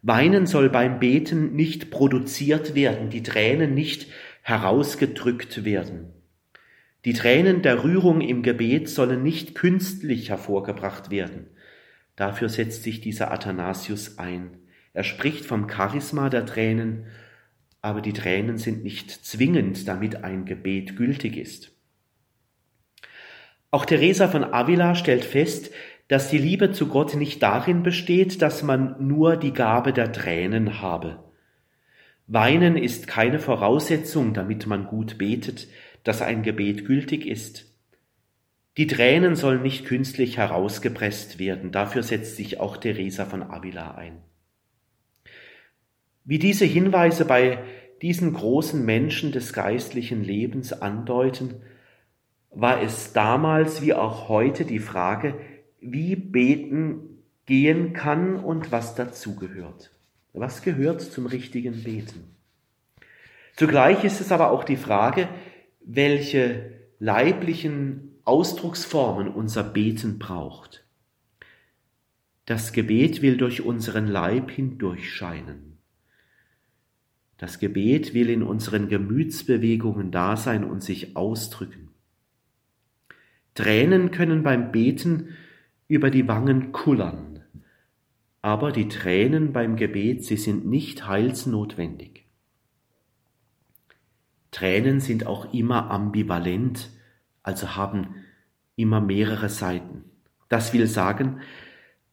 Weinen 0.00 0.46
soll 0.46 0.70
beim 0.70 1.00
Beten 1.00 1.54
nicht 1.54 1.90
produziert 1.90 2.74
werden, 2.74 3.10
die 3.10 3.22
Tränen 3.22 3.74
nicht 3.74 4.06
herausgedrückt 4.42 5.64
werden. 5.64 6.12
Die 7.04 7.12
Tränen 7.12 7.62
der 7.62 7.84
Rührung 7.84 8.20
im 8.20 8.42
Gebet 8.42 8.88
sollen 8.88 9.22
nicht 9.22 9.54
künstlich 9.54 10.30
hervorgebracht 10.30 11.10
werden. 11.10 11.46
Dafür 12.16 12.48
setzt 12.48 12.84
sich 12.84 13.00
dieser 13.00 13.32
Athanasius 13.32 14.18
ein. 14.18 14.50
Er 14.94 15.04
spricht 15.04 15.44
vom 15.44 15.68
Charisma 15.68 16.30
der 16.30 16.46
Tränen, 16.46 17.06
aber 17.80 18.00
die 18.00 18.12
Tränen 18.12 18.58
sind 18.58 18.82
nicht 18.82 19.10
zwingend, 19.10 19.86
damit 19.86 20.24
ein 20.24 20.44
Gebet 20.44 20.96
gültig 20.96 21.36
ist. 21.36 21.72
Auch 23.70 23.84
Teresa 23.84 24.28
von 24.28 24.44
Avila 24.44 24.94
stellt 24.94 25.24
fest, 25.24 25.70
dass 26.08 26.30
die 26.30 26.38
Liebe 26.38 26.72
zu 26.72 26.88
Gott 26.88 27.14
nicht 27.14 27.42
darin 27.42 27.82
besteht, 27.82 28.40
dass 28.40 28.62
man 28.62 28.96
nur 29.06 29.36
die 29.36 29.52
Gabe 29.52 29.92
der 29.92 30.12
Tränen 30.12 30.80
habe. 30.80 31.22
Weinen 32.26 32.76
ist 32.76 33.06
keine 33.06 33.38
Voraussetzung, 33.38 34.34
damit 34.34 34.66
man 34.66 34.86
gut 34.86 35.18
betet, 35.18 35.68
dass 36.04 36.22
ein 36.22 36.42
Gebet 36.42 36.86
gültig 36.86 37.26
ist. 37.26 37.66
Die 38.78 38.86
Tränen 38.86 39.34
sollen 39.34 39.62
nicht 39.62 39.86
künstlich 39.86 40.36
herausgepresst 40.36 41.38
werden, 41.38 41.72
dafür 41.72 42.02
setzt 42.02 42.36
sich 42.36 42.60
auch 42.60 42.76
Teresa 42.76 43.26
von 43.26 43.42
Avila 43.42 43.96
ein. 43.96 44.22
Wie 46.28 46.38
diese 46.38 46.66
Hinweise 46.66 47.24
bei 47.24 47.64
diesen 48.02 48.34
großen 48.34 48.84
Menschen 48.84 49.32
des 49.32 49.54
geistlichen 49.54 50.22
Lebens 50.22 50.74
andeuten, 50.74 51.62
war 52.50 52.82
es 52.82 53.14
damals 53.14 53.80
wie 53.80 53.94
auch 53.94 54.28
heute 54.28 54.66
die 54.66 54.78
Frage, 54.78 55.40
wie 55.80 56.16
beten 56.16 57.22
gehen 57.46 57.94
kann 57.94 58.36
und 58.36 58.70
was 58.70 58.94
dazugehört. 58.94 59.90
Was 60.34 60.60
gehört 60.60 61.00
zum 61.00 61.24
richtigen 61.24 61.82
Beten? 61.82 62.36
Zugleich 63.56 64.04
ist 64.04 64.20
es 64.20 64.30
aber 64.30 64.50
auch 64.50 64.64
die 64.64 64.76
Frage, 64.76 65.30
welche 65.80 66.72
leiblichen 66.98 68.18
Ausdrucksformen 68.24 69.28
unser 69.28 69.64
Beten 69.64 70.18
braucht. 70.18 70.84
Das 72.44 72.74
Gebet 72.74 73.22
will 73.22 73.38
durch 73.38 73.62
unseren 73.62 74.06
Leib 74.06 74.50
hindurchscheinen. 74.50 75.67
Das 77.38 77.60
Gebet 77.60 78.14
will 78.14 78.30
in 78.30 78.42
unseren 78.42 78.88
Gemütsbewegungen 78.88 80.10
da 80.10 80.36
sein 80.36 80.64
und 80.64 80.82
sich 80.82 81.16
ausdrücken. 81.16 81.88
Tränen 83.54 84.10
können 84.10 84.42
beim 84.42 84.70
Beten 84.72 85.36
über 85.86 86.10
die 86.10 86.28
Wangen 86.28 86.72
kullern. 86.72 87.40
Aber 88.42 88.72
die 88.72 88.88
Tränen 88.88 89.52
beim 89.52 89.76
Gebet, 89.76 90.24
sie 90.24 90.36
sind 90.36 90.66
nicht 90.66 91.06
heilsnotwendig. 91.06 92.24
Tränen 94.50 95.00
sind 95.00 95.26
auch 95.26 95.52
immer 95.52 95.90
ambivalent, 95.90 96.90
also 97.42 97.76
haben 97.76 98.14
immer 98.76 99.00
mehrere 99.00 99.48
Seiten. 99.48 100.04
Das 100.48 100.72
will 100.72 100.86
sagen, 100.86 101.40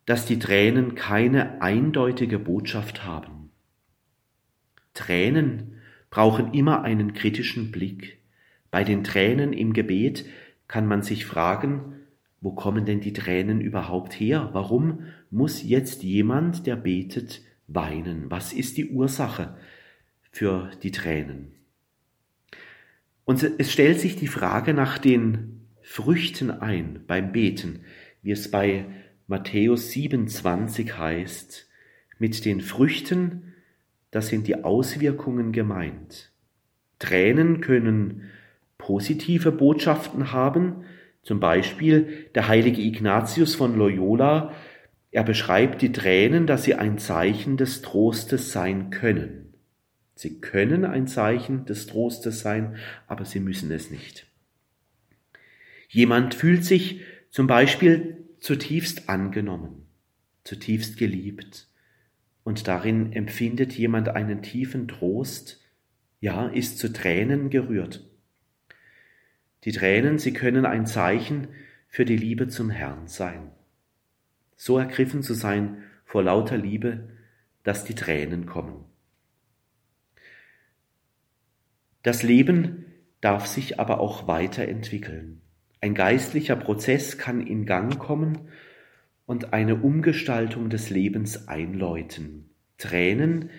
dass 0.06 0.26
die 0.26 0.40
Tränen 0.40 0.96
keine 0.96 1.62
eindeutige 1.62 2.38
Botschaft 2.38 3.06
haben. 3.06 3.35
Tränen 4.96 5.76
brauchen 6.10 6.54
immer 6.54 6.82
einen 6.84 7.14
kritischen 7.14 7.72
Blick. 7.72 8.18
Bei 8.72 8.84
den 8.84 9.04
Tränen 9.04 9.54
im 9.54 9.74
Gebet 9.74 10.26
kann 10.68 10.88
man 10.88 11.04
sich 11.04 11.26
fragen, 11.26 11.94
wo 12.42 12.52
kommen 12.52 12.86
denn 12.86 13.02
die 13.02 13.14
Tränen 13.14 13.62
überhaupt 13.62 14.14
her? 14.14 14.50
Warum 14.54 15.06
muss 15.30 15.64
jetzt 15.64 16.04
jemand, 16.04 16.66
der 16.66 16.76
betet, 16.76 17.42
weinen? 17.68 18.30
Was 18.30 18.54
ist 18.54 18.78
die 18.78 18.90
Ursache 18.90 19.58
für 20.32 20.72
die 20.84 20.92
Tränen? 20.92 21.54
Und 23.26 23.44
es 23.44 23.72
stellt 23.72 24.00
sich 24.00 24.16
die 24.16 24.28
Frage 24.28 24.74
nach 24.74 24.98
den 25.00 25.68
Früchten 25.82 26.52
ein 26.52 27.02
beim 27.08 27.32
Beten, 27.32 27.82
wie 28.22 28.32
es 28.32 28.52
bei 28.52 28.86
Matthäus 29.28 29.92
27 29.92 30.98
heißt, 30.98 31.68
mit 32.20 32.46
den 32.46 32.62
Früchten, 32.62 33.55
das 34.16 34.30
sind 34.30 34.48
die 34.48 34.64
Auswirkungen 34.64 35.52
gemeint. 35.52 36.32
Tränen 37.00 37.60
können 37.60 38.32
positive 38.78 39.52
Botschaften 39.52 40.32
haben, 40.32 40.86
zum 41.22 41.42
Beispiel 41.42 42.30
der 42.34 42.48
heilige 42.48 42.82
Ignatius 42.82 43.56
von 43.56 43.78
Loyola, 43.78 44.54
er 45.12 45.26
beschreibt 45.26 45.82
die 45.82 45.92
Tränen, 45.92 46.48
dass 46.48 46.64
sie 46.64 46.76
ein 46.76 46.98
Zeichen 46.98 47.58
des 47.58 47.82
Trostes 47.82 48.54
sein 48.54 48.90
können. 48.90 49.54
Sie 50.14 50.40
können 50.40 50.86
ein 50.86 51.08
Zeichen 51.08 51.66
des 51.66 51.86
Trostes 51.86 52.40
sein, 52.40 52.78
aber 53.08 53.26
sie 53.26 53.42
müssen 53.42 53.70
es 53.70 53.92
nicht. 53.92 54.28
Jemand 55.90 56.36
fühlt 56.36 56.64
sich 56.64 57.02
zum 57.32 57.48
Beispiel 57.48 58.24
zutiefst 58.40 59.10
angenommen, 59.10 59.88
zutiefst 60.46 60.96
geliebt, 60.98 61.68
und 62.46 62.68
darin 62.68 63.12
empfindet 63.12 63.74
jemand 63.74 64.10
einen 64.10 64.44
tiefen 64.44 64.88
Trost, 64.88 65.62
ja, 66.20 66.48
ist 66.48 66.78
zu 66.78 66.94
Tränen 66.94 67.50
gerührt. 67.50 68.08
Die 69.64 69.72
Tränen, 69.72 70.20
sie 70.20 70.32
können 70.32 70.64
ein 70.66 70.86
Zeichen 70.86 71.48
für 71.88 72.06
die 72.06 72.16
Liebe 72.16 72.48
zum 72.48 72.70
Herrn 72.70 73.08
sein. 73.08 73.50
So 74.56 74.78
ergriffen 74.78 75.24
zu 75.24 75.34
sein 75.34 75.82
vor 76.06 76.22
lauter 76.22 76.56
Liebe, 76.56 77.10
dass 77.64 77.84
die 77.84 77.96
Tränen 77.96 78.46
kommen. 78.46 78.86
Das 82.04 82.22
Leben 82.22 82.86
darf 83.22 83.48
sich 83.48 83.80
aber 83.80 84.00
auch 84.00 84.28
weiterentwickeln. 84.28 85.42
Ein 85.82 85.96
geistlicher 85.96 86.56
Prozess 86.56 87.18
kann 87.18 87.42
in 87.42 87.66
Gang 87.66 87.98
kommen 87.98 88.50
und 89.26 89.54
eine 89.54 89.76
Umgestaltung 89.76 90.70
des 90.70 90.90
Lebens 90.90 91.48
einläuten. 91.48 92.50
Tränen 92.78 93.50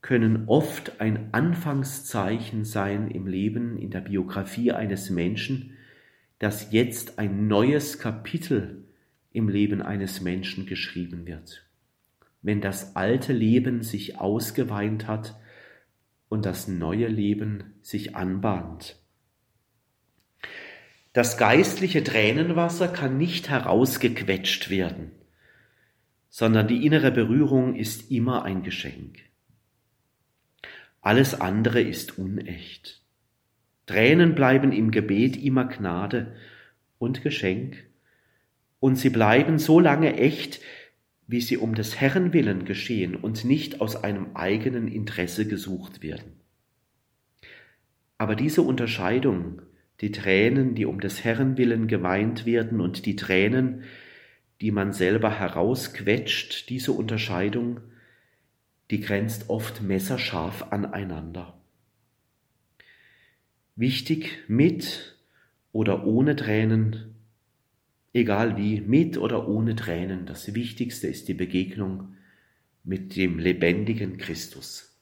können 0.00 0.44
oft 0.48 1.00
ein 1.00 1.32
Anfangszeichen 1.32 2.64
sein 2.64 3.08
im 3.08 3.26
Leben, 3.26 3.78
in 3.78 3.90
der 3.90 4.00
Biografie 4.00 4.72
eines 4.72 5.10
Menschen, 5.10 5.76
dass 6.38 6.72
jetzt 6.72 7.18
ein 7.18 7.46
neues 7.46 7.98
Kapitel 7.98 8.84
im 9.32 9.48
Leben 9.48 9.80
eines 9.80 10.20
Menschen 10.20 10.66
geschrieben 10.66 11.26
wird. 11.26 11.64
Wenn 12.42 12.60
das 12.60 12.96
alte 12.96 13.32
Leben 13.32 13.82
sich 13.82 14.20
ausgeweint 14.20 15.06
hat 15.06 15.36
und 16.28 16.44
das 16.44 16.68
neue 16.68 17.08
Leben 17.08 17.74
sich 17.80 18.14
anbahnt. 18.14 18.96
Das 21.14 21.38
geistliche 21.38 22.02
Tränenwasser 22.02 22.88
kann 22.88 23.16
nicht 23.16 23.48
herausgequetscht 23.48 24.68
werden, 24.68 25.12
sondern 26.28 26.66
die 26.66 26.84
innere 26.84 27.12
Berührung 27.12 27.76
ist 27.76 28.10
immer 28.10 28.44
ein 28.44 28.64
Geschenk. 28.64 29.20
Alles 31.00 31.40
andere 31.40 31.80
ist 31.80 32.18
unecht. 32.18 33.00
Tränen 33.86 34.34
bleiben 34.34 34.72
im 34.72 34.90
Gebet 34.90 35.36
immer 35.36 35.66
Gnade 35.66 36.34
und 36.98 37.22
Geschenk, 37.22 37.84
und 38.80 38.96
sie 38.96 39.10
bleiben 39.10 39.60
so 39.60 39.78
lange 39.78 40.16
echt, 40.16 40.60
wie 41.28 41.40
sie 41.40 41.58
um 41.58 41.76
des 41.76 42.00
Herrn 42.00 42.32
willen 42.32 42.64
geschehen 42.64 43.14
und 43.14 43.44
nicht 43.44 43.80
aus 43.80 43.94
einem 43.94 44.34
eigenen 44.34 44.88
Interesse 44.88 45.46
gesucht 45.46 46.02
werden. 46.02 46.40
Aber 48.18 48.34
diese 48.34 48.62
Unterscheidung, 48.62 49.62
die 50.04 50.12
Tränen, 50.12 50.74
die 50.74 50.84
um 50.84 51.00
des 51.00 51.24
Herrn 51.24 51.56
willen 51.56 51.88
geweint 51.88 52.44
werden 52.44 52.80
und 52.82 53.06
die 53.06 53.16
Tränen, 53.16 53.84
die 54.60 54.70
man 54.70 54.92
selber 54.92 55.40
herausquetscht, 55.40 56.68
diese 56.68 56.92
Unterscheidung 56.92 57.80
die 58.90 59.00
grenzt 59.00 59.48
oft 59.48 59.82
messerscharf 59.82 60.70
aneinander. 60.70 61.58
Wichtig 63.76 64.44
mit 64.46 65.16
oder 65.72 66.06
ohne 66.06 66.36
Tränen, 66.36 67.16
egal 68.12 68.56
wie, 68.56 68.80
mit 68.80 69.16
oder 69.18 69.48
ohne 69.48 69.74
Tränen, 69.74 70.26
das 70.26 70.54
Wichtigste 70.54 71.08
ist 71.08 71.28
die 71.28 71.34
Begegnung 71.34 72.14
mit 72.84 73.16
dem 73.16 73.38
lebendigen 73.38 74.18
Christus. 74.18 74.94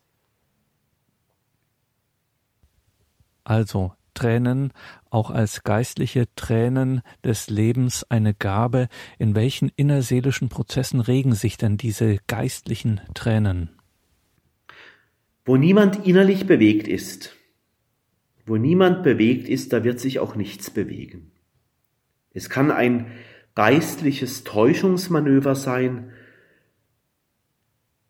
Also 3.45 3.95
Tränen 4.15 4.73
auch 5.11 5.31
als 5.31 5.63
geistliche 5.63 6.27
Tränen 6.37 7.03
des 7.25 7.51
Lebens 7.51 8.05
eine 8.09 8.35
Gabe. 8.35 8.89
In 9.19 9.35
welchen 9.35 9.71
innerseelischen 9.77 10.49
Prozessen 10.49 11.01
regen 11.01 11.35
sich 11.35 11.57
denn 11.57 11.77
diese 11.77 12.19
geistlichen 12.27 13.01
Tränen? 13.15 13.71
Wo 15.45 15.57
niemand 15.57 16.07
innerlich 16.07 16.47
bewegt 16.47 16.87
ist, 16.87 17.37
wo 18.47 18.57
niemand 18.57 19.03
bewegt 19.03 19.49
ist, 19.49 19.73
da 19.73 19.85
wird 19.85 20.01
sich 20.01 20.19
auch 20.19 20.35
nichts 20.35 20.71
bewegen. 20.71 21.33
Es 22.31 22.49
kann 22.49 22.71
ein 22.71 23.07
geistliches 23.55 24.45
Täuschungsmanöver 24.45 25.55
sein, 25.55 26.11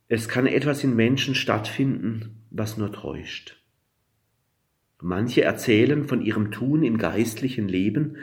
es 0.09 0.29
kann 0.29 0.47
etwas 0.47 0.85
in 0.85 0.95
Menschen 0.95 1.35
stattfinden, 1.35 2.45
was 2.51 2.77
nur 2.77 2.93
täuscht. 2.93 3.62
Manche 5.03 5.43
erzählen 5.43 6.07
von 6.07 6.23
ihrem 6.23 6.53
Tun 6.53 6.85
im 6.85 6.97
geistlichen 6.97 7.67
Leben 7.67 8.19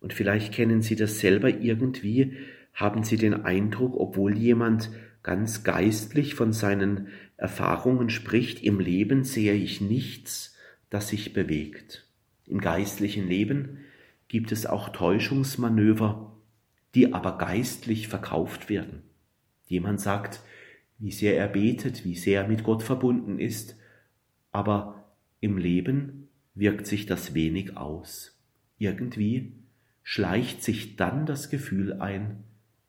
und 0.00 0.12
vielleicht 0.12 0.52
kennen 0.52 0.82
Sie 0.82 0.96
das 0.96 1.20
selber 1.20 1.48
irgendwie, 1.48 2.32
haben 2.72 3.04
Sie 3.04 3.16
den 3.16 3.44
Eindruck, 3.44 3.94
obwohl 3.96 4.36
jemand 4.36 4.90
ganz 5.22 5.62
geistlich 5.62 6.34
von 6.34 6.52
seinen 6.52 7.06
Erfahrungen 7.36 8.10
spricht, 8.10 8.64
im 8.64 8.80
Leben 8.80 9.22
sehe 9.22 9.54
ich 9.54 9.80
nichts, 9.80 10.56
das 10.90 11.08
sich 11.08 11.32
bewegt. 11.32 12.06
Im 12.46 12.60
geistlichen 12.60 13.28
Leben 13.28 13.78
gibt 14.26 14.50
es 14.50 14.66
auch 14.66 14.88
Täuschungsmanöver, 14.88 16.36
die 16.96 17.12
aber 17.12 17.38
geistlich 17.38 18.08
verkauft 18.08 18.68
werden. 18.68 19.02
Jemand 19.66 20.00
sagt, 20.00 20.42
wie 20.98 21.12
sehr 21.12 21.36
er 21.36 21.48
betet, 21.48 22.04
wie 22.04 22.16
sehr 22.16 22.42
er 22.42 22.48
mit 22.48 22.64
Gott 22.64 22.82
verbunden 22.82 23.38
ist, 23.38 23.76
aber 24.50 25.04
im 25.40 25.58
Leben 25.58 26.23
wirkt 26.54 26.86
sich 26.86 27.06
das 27.06 27.34
wenig 27.34 27.76
aus. 27.76 28.38
Irgendwie 28.78 29.52
schleicht 30.02 30.62
sich 30.62 30.96
dann 30.96 31.26
das 31.26 31.50
Gefühl 31.50 32.00
ein, 32.00 32.44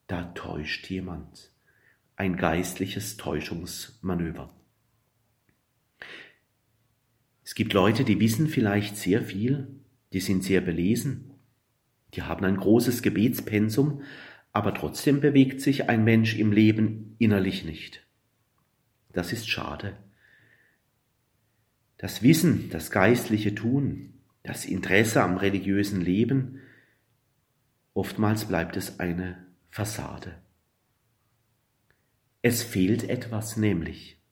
da 0.06 0.24
täuscht 0.34 0.88
jemand. 0.88 1.50
Ein 2.14 2.36
geistliches 2.36 3.16
Täuschungsmanöver. 3.16 4.54
Es 7.44 7.54
gibt 7.54 7.72
Leute, 7.72 8.04
die 8.04 8.20
wissen 8.20 8.48
vielleicht 8.48 8.96
sehr 8.96 9.22
viel, 9.22 9.68
die 10.12 10.20
sind 10.20 10.42
sehr 10.42 10.60
belesen, 10.60 11.30
die 12.14 12.22
haben 12.22 12.44
ein 12.44 12.56
großes 12.56 13.02
Gebetspensum, 13.02 14.02
aber 14.52 14.72
trotzdem 14.74 15.20
bewegt 15.20 15.60
sich 15.60 15.88
ein 15.88 16.04
Mensch 16.04 16.36
im 16.36 16.50
Leben 16.50 17.14
innerlich 17.18 17.64
nicht. 17.64 18.06
Das 19.12 19.32
ist 19.32 19.48
schade. 19.48 19.96
Das 21.98 22.22
Wissen, 22.22 22.68
das 22.70 22.90
geistliche 22.90 23.54
Tun, 23.54 24.14
das 24.42 24.64
Interesse 24.64 25.22
am 25.22 25.36
religiösen 25.38 26.00
Leben, 26.00 26.60
oftmals 27.94 28.44
bleibt 28.44 28.76
es 28.76 29.00
eine 29.00 29.46
Fassade. 29.70 30.34
Es 32.42 32.62
fehlt 32.62 33.08
etwas 33.08 33.56
nämlich. 33.56 34.22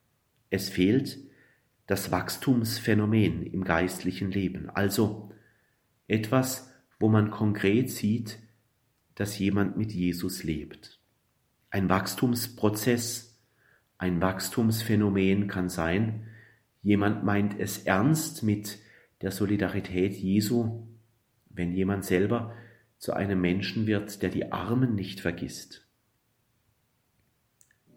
Es 0.51 0.69
fehlt 0.69 1.19
das 1.87 2.11
Wachstumsphänomen 2.11 3.43
im 3.43 3.65
geistlichen 3.65 4.31
Leben, 4.31 4.71
also 4.71 5.33
etwas, 6.07 6.73
wo 6.99 7.09
man 7.09 7.31
konkret 7.31 7.91
sieht, 7.91 8.39
dass 9.15 9.39
jemand 9.39 9.77
mit 9.77 9.93
Jesus 9.93 10.45
lebt. 10.45 11.01
Ein 11.71 11.89
Wachstumsprozess, 11.89 13.41
ein 13.99 14.21
Wachstumsphänomen 14.21 15.49
kann 15.49 15.69
sein, 15.69 16.27
jemand 16.85 17.25
meint 17.25 17.59
es 17.59 17.79
ernst 17.79 18.45
mit 18.45 18.79
der 19.23 19.33
Solidarität 19.33 20.15
Jesu, 20.15 20.87
wenn 21.49 21.73
jemand 21.73 22.05
selber 22.05 22.55
zu 22.99 23.15
einem 23.15 23.41
Menschen 23.41 23.87
wird, 23.87 24.23
der 24.23 24.29
die 24.29 24.53
Armen 24.53 24.95
nicht 24.95 25.21
vergisst. 25.21 25.89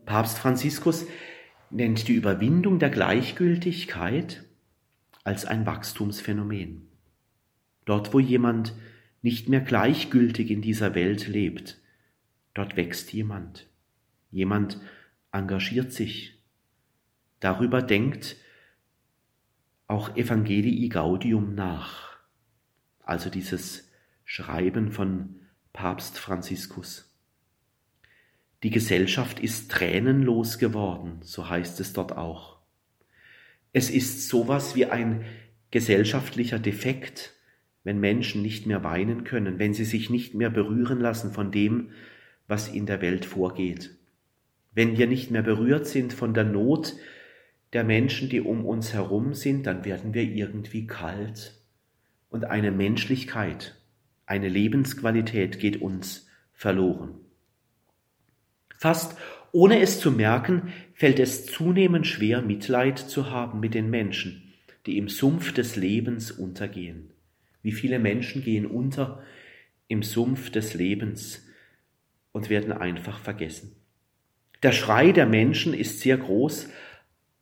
Papst 0.06 0.40
Franziskus 0.40 1.06
nennt 1.70 2.08
die 2.08 2.14
Überwindung 2.14 2.80
der 2.80 2.90
Gleichgültigkeit 2.90 4.46
als 5.26 5.46
ein 5.46 5.66
Wachstumsphänomen. 5.66 6.88
Dort, 7.84 8.14
wo 8.14 8.20
jemand 8.20 8.74
nicht 9.22 9.50
mehr 9.50 9.62
gleichgültig 9.62 10.50
in 10.50 10.62
dieser 10.62 10.96
Welt 10.96 11.28
lebt, 11.28 11.82
dort 12.54 12.78
wächst 12.78 13.12
jemand. 13.12 13.68
Jemand 14.32 14.80
engagiert 15.34 15.92
sich. 15.92 16.42
Darüber 17.42 17.82
denkt 17.82 18.38
auch 19.88 20.16
Evangelii 20.16 20.90
Gaudium 20.90 21.56
nach, 21.56 22.18
also 23.04 23.30
dieses 23.30 23.90
Schreiben 24.26 24.92
von 24.92 25.40
Papst 25.72 26.20
Franziskus. 26.20 27.14
Die 28.64 28.70
Gesellschaft 28.70 29.40
ist 29.40 29.72
tränenlos 29.72 30.58
geworden, 30.58 31.20
so 31.22 31.50
heißt 31.50 31.80
es 31.80 31.94
dort 31.94 32.18
auch. 32.18 32.58
Es 33.72 33.90
ist 33.90 34.28
sowas 34.28 34.76
wie 34.76 34.88
ein 34.88 35.24
gesellschaftlicher 35.72 36.60
Defekt, 36.60 37.34
wenn 37.84 38.00
Menschen 38.00 38.42
nicht 38.42 38.66
mehr 38.66 38.84
weinen 38.84 39.24
können, 39.24 39.60
wenn 39.60 39.74
sie 39.74 39.86
sich 39.86 40.10
nicht 40.10 40.34
mehr 40.34 40.50
berühren 40.50 41.00
lassen 41.00 41.32
von 41.32 41.52
dem, 41.52 41.92
was 42.48 42.68
in 42.68 42.86
der 42.86 43.02
Welt 43.02 43.26
vorgeht. 43.26 43.92
Wenn 44.74 44.98
wir 44.98 45.08
nicht 45.08 45.32
mehr 45.32 45.44
berührt 45.44 45.88
sind 45.88 46.12
von 46.12 46.34
der 46.34 46.44
Not 46.44 46.96
der 47.74 47.84
Menschen, 47.84 48.30
die 48.30 48.42
um 48.42 48.66
uns 48.66 48.94
herum 48.94 49.34
sind, 49.34 49.66
dann 49.66 49.86
werden 49.86 50.14
wir 50.14 50.24
irgendwie 50.24 50.88
kalt 50.88 51.62
und 52.30 52.46
eine 52.46 52.72
Menschlichkeit, 52.72 53.76
eine 54.26 54.50
Lebensqualität 54.50 55.60
geht 55.60 55.82
uns 55.82 56.28
verloren. 56.54 57.16
Fast 58.78 59.18
ohne 59.52 59.80
es 59.80 60.00
zu 60.00 60.12
merken, 60.12 60.74
fällt 60.94 61.20
es 61.20 61.46
zunehmend 61.46 62.06
schwer, 62.06 62.42
Mitleid 62.42 63.00
zu 63.00 63.32
haben 63.32 63.60
mit 63.60 63.74
den 63.74 63.90
Menschen, 63.90 64.54
die 64.86 64.98
im 64.98 65.10
Sumpf 65.10 65.54
des 65.54 65.76
Lebens 65.76 66.32
untergehen. 66.32 67.12
Wie 67.64 67.72
viele 67.72 68.00
Menschen 68.00 68.44
gehen 68.44 68.66
unter 68.66 69.24
im 69.88 70.04
Sumpf 70.04 70.52
des 70.52 70.74
Lebens 70.74 71.46
und 72.32 72.50
werden 72.50 72.72
einfach 72.72 73.20
vergessen. 73.20 73.76
Der 74.64 74.72
Schrei 74.72 75.12
der 75.12 75.26
Menschen 75.26 75.74
ist 75.74 76.02
sehr 76.02 76.18
groß, 76.18 76.70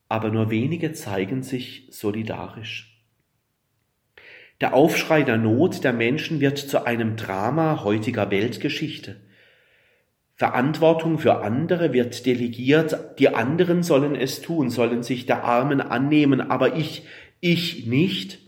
aber 0.08 0.30
nur 0.30 0.50
wenige 0.50 0.94
zeigen 0.94 1.44
sich 1.44 1.88
solidarisch. 1.92 2.96
Der 4.62 4.74
Aufschrei 4.74 5.24
der 5.24 5.38
Not 5.38 5.84
der 5.84 5.94
Menschen 5.94 6.40
wird 6.40 6.58
zu 6.58 6.86
einem 6.86 7.18
Drama 7.18 7.84
heutiger 7.84 8.32
Weltgeschichte. 8.32 9.22
Verantwortung 10.36 11.18
für 11.18 11.42
andere 11.42 11.94
wird 11.94 12.26
delegiert, 12.26 13.20
die 13.20 13.30
anderen 13.30 13.84
sollen 13.84 14.16
es 14.16 14.42
tun, 14.42 14.70
sollen 14.70 15.02
sich 15.02 15.26
der 15.26 15.44
Armen 15.44 15.82
annehmen, 15.82 16.42
aber 16.42 16.76
ich, 16.76 17.06
ich 17.40 17.86
nicht. 17.86 18.40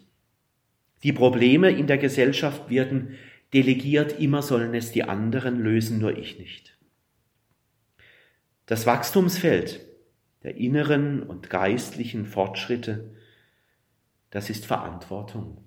Die 1.03 1.13
Probleme 1.13 1.71
in 1.71 1.87
der 1.87 1.97
Gesellschaft 1.97 2.69
werden 2.69 3.15
delegiert, 3.53 4.19
immer 4.19 4.41
sollen 4.41 4.73
es 4.73 4.91
die 4.91 5.03
anderen 5.03 5.59
lösen, 5.59 5.99
nur 5.99 6.17
ich 6.17 6.39
nicht. 6.39 6.77
Das 8.65 8.85
Wachstumsfeld 8.85 9.86
der 10.47 10.55
inneren 10.55 11.23
und 11.23 11.49
geistlichen 11.49 12.25
Fortschritte, 12.25 13.11
das 14.29 14.49
ist 14.49 14.65
Verantwortung. 14.65 15.57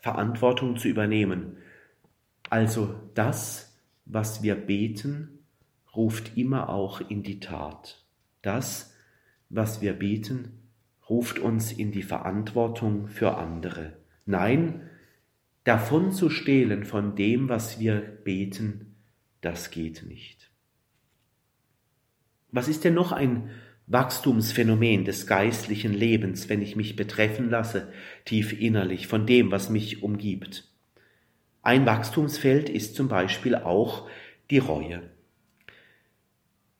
Verantwortung 0.00 0.78
zu 0.78 0.88
übernehmen. 0.88 1.58
Also 2.48 2.98
das, 3.12 3.78
was 4.06 4.42
wir 4.42 4.54
beten, 4.54 5.40
ruft 5.94 6.38
immer 6.38 6.70
auch 6.70 7.02
in 7.02 7.22
die 7.22 7.38
Tat. 7.38 8.02
Das, 8.40 8.94
was 9.50 9.82
wir 9.82 9.92
beten, 9.92 10.70
ruft 11.10 11.38
uns 11.38 11.70
in 11.70 11.92
die 11.92 12.02
Verantwortung 12.02 13.08
für 13.08 13.36
andere. 13.36 13.98
Nein, 14.24 14.88
davon 15.64 16.12
zu 16.12 16.30
stehlen 16.30 16.84
von 16.84 17.14
dem, 17.14 17.50
was 17.50 17.78
wir 17.78 18.00
beten, 18.00 18.96
das 19.42 19.70
geht 19.70 20.06
nicht. 20.08 20.50
Was 22.50 22.68
ist 22.68 22.84
denn 22.84 22.94
noch 22.94 23.12
ein 23.12 23.50
Wachstumsphänomen 23.88 25.04
des 25.04 25.26
geistlichen 25.26 25.94
Lebens, 25.94 26.48
wenn 26.50 26.60
ich 26.60 26.76
mich 26.76 26.94
betreffen 26.94 27.48
lasse, 27.48 27.88
tief 28.26 28.58
innerlich, 28.58 29.06
von 29.06 29.26
dem, 29.26 29.50
was 29.50 29.70
mich 29.70 30.02
umgibt? 30.02 30.68
Ein 31.62 31.86
Wachstumsfeld 31.86 32.68
ist 32.68 32.96
zum 32.96 33.08
Beispiel 33.08 33.54
auch 33.54 34.06
die 34.50 34.58
Reue. 34.58 35.02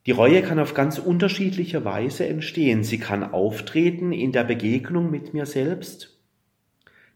Die 0.05 0.13
Reue 0.13 0.43
kann 0.43 0.59
auf 0.59 0.75
ganz 0.75 0.99
unterschiedliche 0.99 1.85
Weise 1.85 2.27
entstehen. 2.27 2.85
Sie 2.85 2.99
kann 2.99 3.23
auftreten 3.23 4.13
in 4.13 4.33
der 4.33 4.45
Begegnung 4.45 5.11
mit 5.11 5.35
mir 5.35 5.47
selbst. 5.47 6.19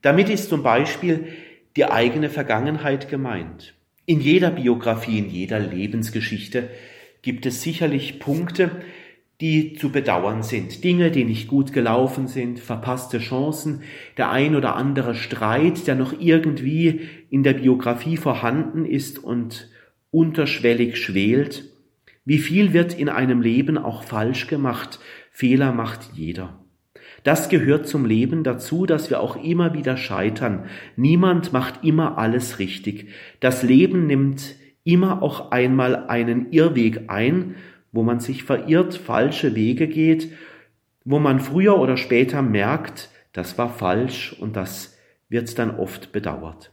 Damit 0.00 0.28
ist 0.28 0.48
zum 0.48 0.62
Beispiel 0.62 1.28
die 1.76 1.84
eigene 1.84 2.28
Vergangenheit 2.28 3.08
gemeint. 3.08 3.74
In 4.04 4.20
jeder 4.20 4.50
Biografie, 4.50 5.18
in 5.18 5.30
jeder 5.30 5.58
Lebensgeschichte 5.60 6.68
gibt 7.22 7.46
es 7.46 7.62
sicherlich 7.62 8.18
Punkte, 8.18 8.82
die 9.42 9.74
zu 9.74 9.90
bedauern 9.90 10.44
sind. 10.44 10.84
Dinge, 10.84 11.10
die 11.10 11.24
nicht 11.24 11.48
gut 11.48 11.72
gelaufen 11.72 12.28
sind, 12.28 12.60
verpasste 12.60 13.18
Chancen, 13.18 13.82
der 14.16 14.30
ein 14.30 14.54
oder 14.54 14.76
andere 14.76 15.16
Streit, 15.16 15.88
der 15.88 15.96
noch 15.96 16.14
irgendwie 16.20 17.00
in 17.28 17.42
der 17.42 17.54
Biografie 17.54 18.16
vorhanden 18.16 18.84
ist 18.84 19.18
und 19.18 19.68
unterschwellig 20.12 20.96
schwelt. 20.96 21.64
Wie 22.24 22.38
viel 22.38 22.72
wird 22.72 22.96
in 22.96 23.08
einem 23.08 23.42
Leben 23.42 23.78
auch 23.78 24.04
falsch 24.04 24.46
gemacht? 24.46 25.00
Fehler 25.32 25.72
macht 25.72 26.10
jeder. 26.14 26.60
Das 27.24 27.48
gehört 27.48 27.88
zum 27.88 28.06
Leben 28.06 28.44
dazu, 28.44 28.86
dass 28.86 29.10
wir 29.10 29.18
auch 29.18 29.42
immer 29.42 29.74
wieder 29.74 29.96
scheitern. 29.96 30.66
Niemand 30.94 31.52
macht 31.52 31.82
immer 31.82 32.16
alles 32.16 32.60
richtig. 32.60 33.08
Das 33.40 33.64
Leben 33.64 34.06
nimmt 34.06 34.54
immer 34.84 35.20
auch 35.20 35.50
einmal 35.50 36.06
einen 36.06 36.52
Irrweg 36.52 37.04
ein, 37.08 37.56
wo 37.92 38.02
man 38.02 38.20
sich 38.20 38.44
verirrt, 38.44 38.94
falsche 38.94 39.54
Wege 39.54 39.86
geht, 39.86 40.32
wo 41.04 41.18
man 41.18 41.40
früher 41.40 41.78
oder 41.78 41.96
später 41.96 42.42
merkt, 42.42 43.10
das 43.32 43.58
war 43.58 43.68
falsch 43.68 44.32
und 44.32 44.56
das 44.56 44.98
wird 45.28 45.58
dann 45.58 45.76
oft 45.78 46.12
bedauert. 46.12 46.72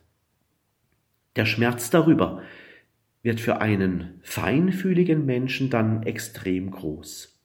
Der 1.35 1.45
Schmerz 1.45 1.89
darüber, 1.89 2.41
wird 3.21 3.39
für 3.39 3.61
einen 3.61 4.19
feinfühligen 4.21 5.25
Menschen 5.25 5.69
dann 5.69 6.03
extrem 6.03 6.71
groß. 6.71 7.37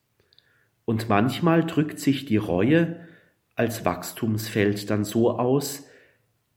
Und 0.84 1.08
manchmal 1.08 1.64
drückt 1.64 1.98
sich 1.98 2.26
die 2.26 2.36
Reue 2.36 3.00
als 3.56 3.84
Wachstumsfeld 3.84 4.90
dann 4.90 5.04
so 5.04 5.38
aus, 5.38 5.88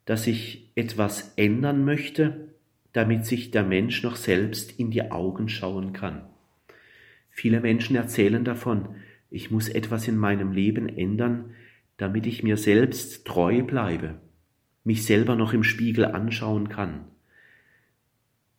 dass 0.06 0.28
ich 0.28 0.72
etwas 0.76 1.34
ändern 1.36 1.84
möchte, 1.84 2.54
damit 2.94 3.26
sich 3.26 3.52
der 3.52 3.64
Mensch 3.64 4.04
noch 4.04 4.16
selbst 4.16 4.80
in 4.80 4.92
die 4.92 5.12
Augen 5.12 5.50
schauen 5.50 5.94
kann. 5.94 6.24
Viele 7.38 7.62
Menschen 7.62 7.96
erzählen 7.96 8.44
davon, 8.44 8.96
ich 9.30 9.52
muss 9.52 9.70
etwas 9.70 10.08
in 10.08 10.18
meinem 10.18 10.52
Leben 10.54 10.90
ändern, 10.90 11.52
damit 11.98 12.26
ich 12.26 12.42
mir 12.42 12.58
selbst 12.58 13.28
treu 13.28 13.62
bleibe, 13.62 14.20
mich 14.84 15.06
selber 15.06 15.36
noch 15.36 15.54
im 15.54 15.64
Spiegel 15.64 16.06
anschauen 16.06 16.68
kann. 16.68 17.06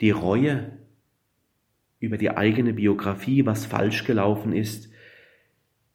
Die 0.01 0.13
Reue 0.13 0.79
über 1.99 2.19
die 2.19 2.31
eigene 2.31 2.73
Biografie, 2.73 3.45
was 3.45 3.67
falsch 3.67 4.05
gelaufen 4.05 4.53
ist, 4.53 4.93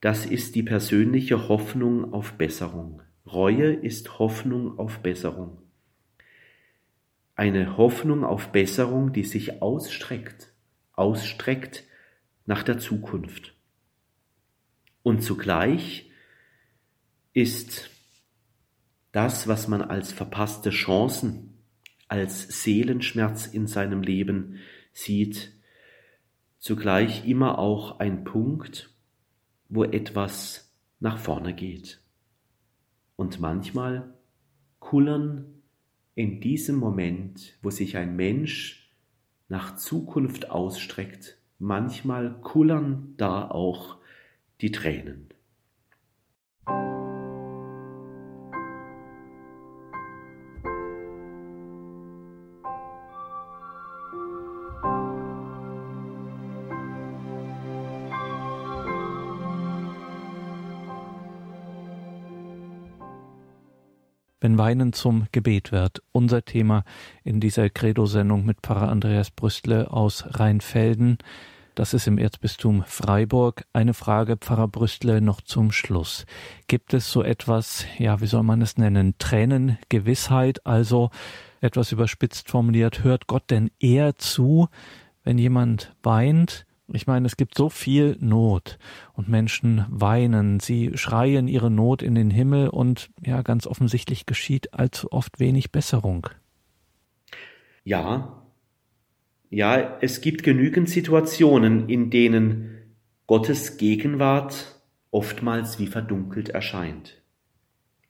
das 0.01 0.25
ist 0.25 0.53
die 0.53 0.63
persönliche 0.63 1.47
Hoffnung 1.47 2.11
auf 2.13 2.33
Besserung. 2.33 3.01
Reue 3.25 3.71
ist 3.71 4.19
Hoffnung 4.19 4.77
auf 4.77 4.99
Besserung. 4.99 5.57
Eine 7.37 7.77
Hoffnung 7.77 8.25
auf 8.25 8.51
Besserung, 8.51 9.13
die 9.13 9.23
sich 9.23 9.61
ausstreckt, 9.61 10.51
ausstreckt 10.91 11.85
nach 12.45 12.63
der 12.63 12.77
Zukunft. 12.77 13.53
Und 15.03 15.21
zugleich 15.21 16.09
ist 17.33 17.89
das, 19.11 19.47
was 19.47 19.67
man 19.67 19.81
als 19.81 20.11
verpasste 20.11 20.69
Chancen 20.69 21.53
als 22.07 22.63
Seelenschmerz 22.63 23.47
in 23.47 23.65
seinem 23.65 24.03
Leben 24.03 24.59
sieht, 24.91 25.51
zugleich 26.59 27.27
immer 27.27 27.57
auch 27.57 27.99
ein 27.99 28.23
Punkt, 28.23 28.91
wo 29.67 29.83
etwas 29.83 30.71
nach 30.99 31.17
vorne 31.17 31.55
geht. 31.55 31.99
Und 33.15 33.39
manchmal 33.39 34.13
kullern 34.79 35.63
in 36.15 36.39
diesem 36.39 36.75
Moment, 36.75 37.57
wo 37.61 37.71
sich 37.71 37.97
ein 37.97 38.15
Mensch 38.15 38.91
nach 39.49 39.75
Zukunft 39.75 40.51
ausstreckt, 40.51 41.37
manchmal 41.59 42.39
kullern 42.41 43.13
da 43.17 43.49
auch 43.49 43.97
die 44.61 44.71
Tränen. 44.71 45.32
Wenn 64.43 64.57
Weinen 64.57 64.91
zum 64.91 65.27
Gebet 65.31 65.71
wird. 65.71 66.03
Unser 66.11 66.43
Thema 66.43 66.83
in 67.23 67.39
dieser 67.39 67.69
Credo-Sendung 67.69 68.45
mit 68.45 68.57
Pfarrer 68.61 68.89
Andreas 68.89 69.31
Brüstle 69.31 69.89
aus 69.89 70.25
Rheinfelden. 70.27 71.17
Das 71.75 71.93
ist 71.93 72.07
im 72.07 72.17
Erzbistum 72.17 72.83
Freiburg. 72.85 73.63
Eine 73.71 73.93
Frage, 73.93 74.35
Pfarrer 74.35 74.67
Brüstle, 74.67 75.21
noch 75.21 75.39
zum 75.39 75.71
Schluss. 75.71 76.25
Gibt 76.67 76.93
es 76.93 77.09
so 77.09 77.23
etwas, 77.23 77.85
ja, 77.97 78.19
wie 78.19 78.27
soll 78.27 78.43
man 78.43 78.61
es 78.61 78.77
nennen, 78.77 79.15
Tränengewissheit, 79.17 80.65
also 80.67 81.09
etwas 81.61 81.93
überspitzt 81.93 82.49
formuliert, 82.49 83.05
hört 83.05 83.27
Gott 83.27 83.49
denn 83.49 83.71
eher 83.79 84.17
zu, 84.17 84.67
wenn 85.23 85.37
jemand 85.37 85.95
weint? 86.03 86.65
Ich 86.95 87.07
meine, 87.07 87.25
es 87.25 87.37
gibt 87.37 87.57
so 87.57 87.69
viel 87.69 88.17
Not 88.19 88.77
und 89.13 89.27
Menschen 89.27 89.83
weinen, 89.89 90.59
sie 90.59 90.91
schreien 90.93 91.47
ihre 91.47 91.71
Not 91.71 92.03
in 92.03 92.13
den 92.13 92.29
Himmel 92.29 92.69
und 92.69 93.09
ja, 93.25 93.41
ganz 93.41 93.65
offensichtlich 93.65 94.27
geschieht 94.27 94.75
allzu 94.75 95.11
oft 95.11 95.39
wenig 95.39 95.71
Besserung. 95.71 96.27
Ja, 97.83 98.43
ja, 99.49 99.97
es 100.01 100.21
gibt 100.21 100.43
genügend 100.43 100.87
Situationen, 100.87 101.89
in 101.89 102.11
denen 102.11 102.77
Gottes 103.25 103.77
Gegenwart 103.77 104.79
oftmals 105.09 105.79
wie 105.79 105.87
verdunkelt 105.87 106.49
erscheint. 106.49 107.23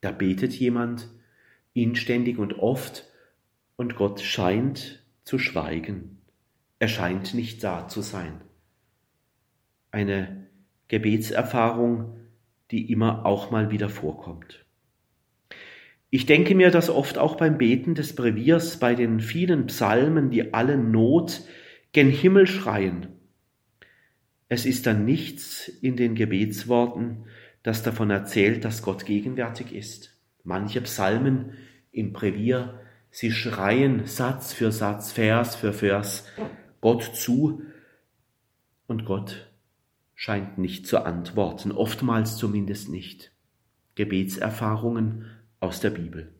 Da 0.01 0.11
betet 0.11 0.51
jemand 0.53 1.09
inständig 1.71 2.37
und 2.37 2.59
oft 2.59 3.05
und 3.77 3.95
Gott 3.95 4.19
scheint 4.19 5.05
zu 5.23 5.39
schweigen. 5.39 6.17
Er 6.79 6.89
scheint 6.89 7.33
nicht 7.33 7.63
da 7.63 7.87
zu 7.87 8.01
sein 8.01 8.41
eine 9.93 10.47
Gebetserfahrung, 10.89 12.17
die 12.71 12.91
immer 12.91 13.25
auch 13.25 13.51
mal 13.51 13.71
wieder 13.71 13.87
vorkommt. 13.87 14.65
Ich 16.09 16.25
denke 16.25 16.55
mir, 16.55 16.71
dass 16.71 16.89
oft 16.89 17.17
auch 17.17 17.35
beim 17.37 17.57
Beten 17.57 17.95
des 17.95 18.15
Breviers, 18.15 18.77
bei 18.77 18.95
den 18.95 19.19
vielen 19.19 19.67
Psalmen, 19.67 20.29
die 20.29 20.53
alle 20.53 20.77
Not 20.77 21.41
gen 21.91 22.09
Himmel 22.09 22.47
schreien, 22.47 23.07
es 24.49 24.65
ist 24.67 24.85
dann 24.85 25.05
nichts 25.05 25.67
in 25.67 25.95
den 25.95 26.13
Gebetsworten, 26.13 27.25
das 27.63 27.81
davon 27.81 28.11
erzählt, 28.11 28.63
dass 28.65 28.83
Gott 28.83 29.05
gegenwärtig 29.05 29.73
ist. 29.73 30.15
Manche 30.43 30.81
Psalmen 30.81 31.53
im 31.91 32.13
Brevier, 32.13 32.79
sie 33.09 33.31
schreien 33.31 34.05
Satz 34.05 34.53
für 34.53 34.71
Satz, 34.71 35.11
Vers 35.11 35.55
für 35.55 35.73
Vers 35.73 36.27
Gott 36.81 37.03
zu 37.15 37.63
und 38.85 39.05
Gott 39.05 39.52
scheint 40.23 40.57
nicht 40.57 40.87
zu 40.87 41.05
antworten, 41.05 41.73
oftmals 41.73 42.37
zumindest 42.37 42.87
nicht. 42.87 43.33
Gebetserfahrungen 43.95 45.25
aus 45.59 45.81
der 45.81 45.89
Bibel. 45.89 46.31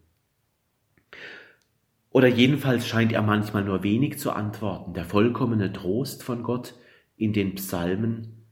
Oder 2.10 2.30
jedenfalls 2.30 2.88
scheint 2.88 3.12
er 3.12 3.22
manchmal 3.22 3.66
nur 3.66 3.84
wenig 3.84 4.20
zu 4.20 4.32
antworten. 4.32 4.94
Der 4.94 5.04
vollkommene 5.04 5.74
Trost 5.74 6.24
von 6.24 6.44
Gott 6.44 6.76
in 7.18 7.34
den 7.34 7.56
Psalmen, 7.56 8.46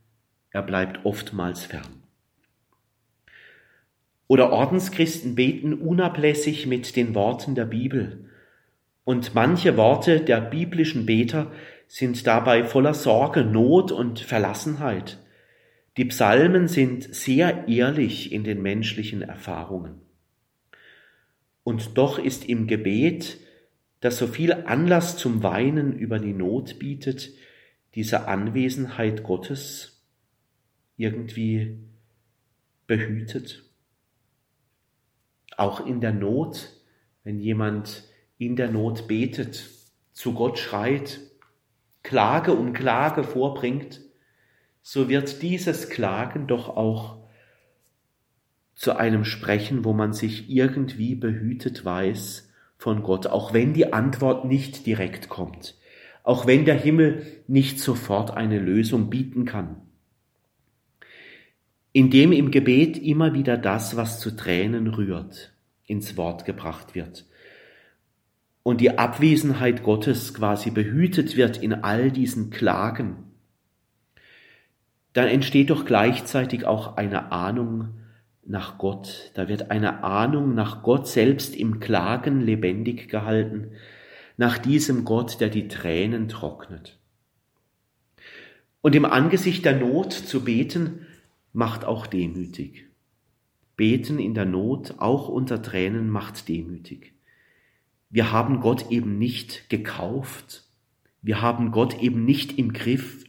er 0.50 0.60
bleibt 0.60 1.06
oftmals 1.06 1.64
fern. 1.64 2.02
Oder 4.26 4.52
Ordenschristen 4.52 5.34
beten 5.34 5.72
unablässig 5.72 6.66
mit 6.66 6.94
den 6.94 7.14
Worten 7.14 7.54
der 7.54 7.64
Bibel. 7.64 8.28
Und 9.04 9.34
manche 9.34 9.78
Worte 9.78 10.20
der 10.20 10.42
biblischen 10.42 11.06
Beter 11.06 11.50
sind 11.92 12.26
dabei 12.26 12.64
voller 12.64 12.94
Sorge, 12.94 13.44
Not 13.44 13.92
und 13.92 14.18
Verlassenheit. 14.18 15.18
Die 15.98 16.06
Psalmen 16.06 16.66
sind 16.66 17.14
sehr 17.14 17.68
ehrlich 17.68 18.32
in 18.32 18.44
den 18.44 18.62
menschlichen 18.62 19.20
Erfahrungen. 19.20 20.00
Und 21.64 21.98
doch 21.98 22.18
ist 22.18 22.48
im 22.48 22.66
Gebet, 22.66 23.36
das 24.00 24.16
so 24.16 24.26
viel 24.26 24.54
Anlass 24.54 25.18
zum 25.18 25.42
Weinen 25.42 25.92
über 25.92 26.18
die 26.18 26.32
Not 26.32 26.78
bietet, 26.78 27.28
diese 27.94 28.26
Anwesenheit 28.26 29.22
Gottes 29.22 30.02
irgendwie 30.96 31.76
behütet. 32.86 33.64
Auch 35.58 35.84
in 35.86 36.00
der 36.00 36.14
Not, 36.14 36.70
wenn 37.22 37.38
jemand 37.38 38.04
in 38.38 38.56
der 38.56 38.70
Not 38.70 39.08
betet, 39.08 39.68
zu 40.14 40.32
Gott 40.32 40.58
schreit, 40.58 41.20
Klage 42.02 42.52
um 42.52 42.72
Klage 42.72 43.24
vorbringt, 43.24 44.00
so 44.82 45.08
wird 45.08 45.42
dieses 45.42 45.88
Klagen 45.88 46.46
doch 46.46 46.68
auch 46.68 47.18
zu 48.74 48.96
einem 48.96 49.24
Sprechen, 49.24 49.84
wo 49.84 49.92
man 49.92 50.12
sich 50.12 50.50
irgendwie 50.50 51.14
behütet 51.14 51.84
weiß 51.84 52.50
von 52.78 53.02
Gott, 53.02 53.28
auch 53.28 53.52
wenn 53.52 53.74
die 53.74 53.92
Antwort 53.92 54.44
nicht 54.44 54.86
direkt 54.86 55.28
kommt, 55.28 55.78
auch 56.24 56.46
wenn 56.46 56.64
der 56.64 56.74
Himmel 56.74 57.24
nicht 57.46 57.78
sofort 57.78 58.32
eine 58.32 58.58
Lösung 58.58 59.08
bieten 59.08 59.44
kann. 59.44 59.76
Indem 61.92 62.32
im 62.32 62.50
Gebet 62.50 62.98
immer 62.98 63.34
wieder 63.34 63.56
das, 63.56 63.96
was 63.96 64.18
zu 64.18 64.34
Tränen 64.34 64.88
rührt, 64.88 65.52
ins 65.86 66.16
Wort 66.16 66.44
gebracht 66.44 66.94
wird 66.94 67.26
und 68.62 68.80
die 68.80 68.98
Abwesenheit 68.98 69.82
Gottes 69.82 70.34
quasi 70.34 70.70
behütet 70.70 71.36
wird 71.36 71.56
in 71.56 71.72
all 71.72 72.10
diesen 72.10 72.50
Klagen, 72.50 73.16
dann 75.12 75.28
entsteht 75.28 75.70
doch 75.70 75.84
gleichzeitig 75.84 76.64
auch 76.64 76.96
eine 76.96 77.32
Ahnung 77.32 77.88
nach 78.44 78.78
Gott. 78.78 79.30
Da 79.34 79.48
wird 79.48 79.70
eine 79.70 80.04
Ahnung 80.04 80.54
nach 80.54 80.82
Gott 80.82 81.06
selbst 81.06 81.54
im 81.54 81.80
Klagen 81.80 82.40
lebendig 82.40 83.08
gehalten, 83.08 83.72
nach 84.36 84.58
diesem 84.58 85.04
Gott, 85.04 85.40
der 85.40 85.50
die 85.50 85.68
Tränen 85.68 86.28
trocknet. 86.28 86.98
Und 88.80 88.94
im 88.94 89.04
Angesicht 89.04 89.64
der 89.64 89.78
Not 89.78 90.12
zu 90.12 90.44
beten, 90.44 91.06
macht 91.52 91.84
auch 91.84 92.06
demütig. 92.06 92.86
Beten 93.76 94.18
in 94.18 94.34
der 94.34 94.46
Not, 94.46 94.94
auch 94.98 95.28
unter 95.28 95.62
Tränen, 95.62 96.08
macht 96.08 96.48
demütig. 96.48 97.12
Wir 98.12 98.30
haben 98.30 98.60
Gott 98.60 98.92
eben 98.92 99.18
nicht 99.18 99.68
gekauft. 99.68 100.62
Wir 101.22 101.42
haben 101.42 101.72
Gott 101.72 102.00
eben 102.00 102.24
nicht 102.24 102.56
im 102.58 102.72
Griff. 102.72 103.24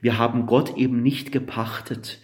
Wir 0.00 0.18
haben 0.18 0.46
Gott 0.46 0.76
eben 0.76 1.02
nicht 1.02 1.30
gepachtet 1.30 2.20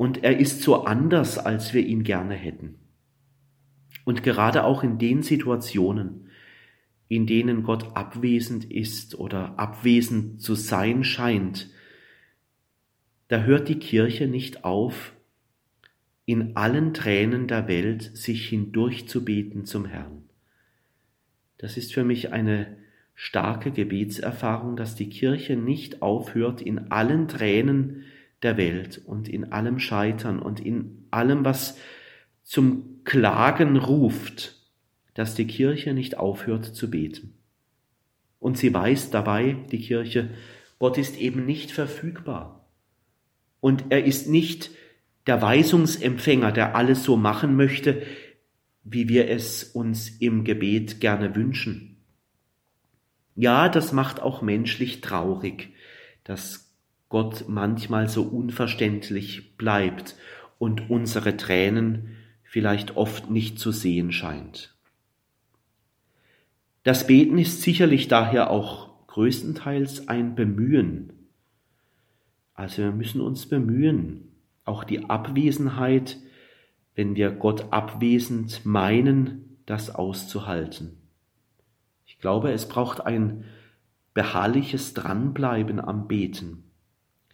und 0.00 0.24
er 0.24 0.38
ist 0.38 0.62
so 0.62 0.84
anders, 0.86 1.36
als 1.36 1.74
wir 1.74 1.84
ihn 1.84 2.04
gerne 2.04 2.34
hätten. 2.34 2.76
Und 4.06 4.22
gerade 4.22 4.64
auch 4.64 4.82
in 4.82 4.96
den 4.96 5.22
Situationen, 5.22 6.30
in 7.08 7.26
denen 7.26 7.64
Gott 7.64 7.94
abwesend 7.94 8.64
ist 8.64 9.18
oder 9.18 9.58
abwesend 9.58 10.40
zu 10.40 10.54
sein 10.54 11.04
scheint, 11.04 11.68
da 13.28 13.42
hört 13.42 13.68
die 13.68 13.78
Kirche 13.78 14.26
nicht 14.26 14.64
auf, 14.64 15.12
in 16.24 16.56
allen 16.56 16.94
Tränen 16.94 17.46
der 17.46 17.68
Welt 17.68 18.16
sich 18.16 18.48
hindurchzubeten 18.48 19.66
zum 19.66 19.84
Herrn. 19.84 20.29
Das 21.60 21.76
ist 21.76 21.92
für 21.92 22.04
mich 22.04 22.32
eine 22.32 22.78
starke 23.14 23.70
Gebetserfahrung, 23.70 24.76
dass 24.76 24.94
die 24.94 25.10
Kirche 25.10 25.56
nicht 25.56 26.00
aufhört, 26.00 26.62
in 26.62 26.90
allen 26.90 27.28
Tränen 27.28 28.04
der 28.42 28.56
Welt 28.56 29.02
und 29.04 29.28
in 29.28 29.52
allem 29.52 29.78
Scheitern 29.78 30.38
und 30.38 30.58
in 30.58 31.04
allem, 31.10 31.44
was 31.44 31.76
zum 32.42 33.04
Klagen 33.04 33.76
ruft, 33.76 34.56
dass 35.12 35.34
die 35.34 35.46
Kirche 35.46 35.92
nicht 35.92 36.16
aufhört 36.16 36.64
zu 36.64 36.90
beten. 36.90 37.34
Und 38.38 38.56
sie 38.56 38.72
weiß 38.72 39.10
dabei, 39.10 39.56
die 39.70 39.80
Kirche, 39.80 40.30
Gott 40.78 40.96
ist 40.96 41.20
eben 41.20 41.44
nicht 41.44 41.72
verfügbar. 41.72 42.70
Und 43.60 43.84
er 43.90 44.06
ist 44.06 44.30
nicht 44.30 44.70
der 45.26 45.42
Weisungsempfänger, 45.42 46.52
der 46.52 46.74
alles 46.74 47.04
so 47.04 47.18
machen 47.18 47.54
möchte, 47.54 48.00
wie 48.84 49.08
wir 49.08 49.28
es 49.28 49.64
uns 49.64 50.08
im 50.08 50.44
Gebet 50.44 51.00
gerne 51.00 51.34
wünschen. 51.34 51.96
Ja, 53.36 53.68
das 53.68 53.92
macht 53.92 54.20
auch 54.20 54.42
menschlich 54.42 55.00
traurig, 55.00 55.70
dass 56.24 56.74
Gott 57.08 57.44
manchmal 57.48 58.08
so 58.08 58.22
unverständlich 58.22 59.56
bleibt 59.56 60.14
und 60.58 60.90
unsere 60.90 61.36
Tränen 61.36 62.16
vielleicht 62.44 62.96
oft 62.96 63.30
nicht 63.30 63.58
zu 63.58 63.72
sehen 63.72 64.12
scheint. 64.12 64.74
Das 66.82 67.06
Beten 67.06 67.38
ist 67.38 67.62
sicherlich 67.62 68.08
daher 68.08 68.50
auch 68.50 69.06
größtenteils 69.06 70.08
ein 70.08 70.34
Bemühen. 70.34 71.12
Also 72.54 72.82
wir 72.82 72.92
müssen 72.92 73.20
uns 73.20 73.46
bemühen, 73.46 74.28
auch 74.64 74.84
die 74.84 75.04
Abwesenheit, 75.10 76.18
wenn 77.00 77.16
wir 77.16 77.30
Gott 77.32 77.72
abwesend 77.72 78.64
meinen, 78.64 79.58
das 79.66 79.92
auszuhalten 79.92 81.00
glaube, 82.20 82.52
es 82.52 82.68
braucht 82.68 83.04
ein 83.04 83.44
beharrliches 84.14 84.94
Dranbleiben 84.94 85.80
am 85.80 86.06
Beten, 86.06 86.64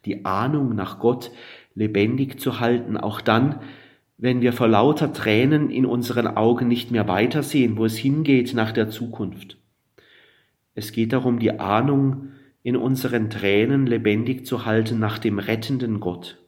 die 0.05 0.25
Ahnung 0.25 0.75
nach 0.75 0.99
Gott 0.99 1.31
lebendig 1.75 2.41
zu 2.41 2.61
halten, 2.61 2.97
auch 2.97 3.21
dann, 3.21 3.61
wenn 4.19 4.41
wir 4.41 4.53
vor 4.53 4.69
lauter 4.69 5.13
Tränen 5.13 5.71
in 5.71 5.85
unseren 5.85 6.27
Augen 6.27 6.69
nicht 6.69 6.91
mehr 6.91 7.07
weitersehen, 7.09 7.77
wo 7.77 7.85
es 7.85 7.97
hingeht 7.97 8.55
nach 8.55 8.73
der 8.73 8.89
Zukunft. 8.89 9.59
Es 10.75 10.93
geht 10.93 11.13
darum, 11.13 11.39
die 11.39 11.59
Ahnung 11.59 12.31
in 12.63 12.77
unseren 12.77 13.31
Tränen 13.31 13.87
lebendig 13.87 14.47
zu 14.47 14.65
halten 14.65 14.99
nach 14.99 15.19
dem 15.19 15.39
rettenden 15.39 16.01
Gott. 16.01 16.39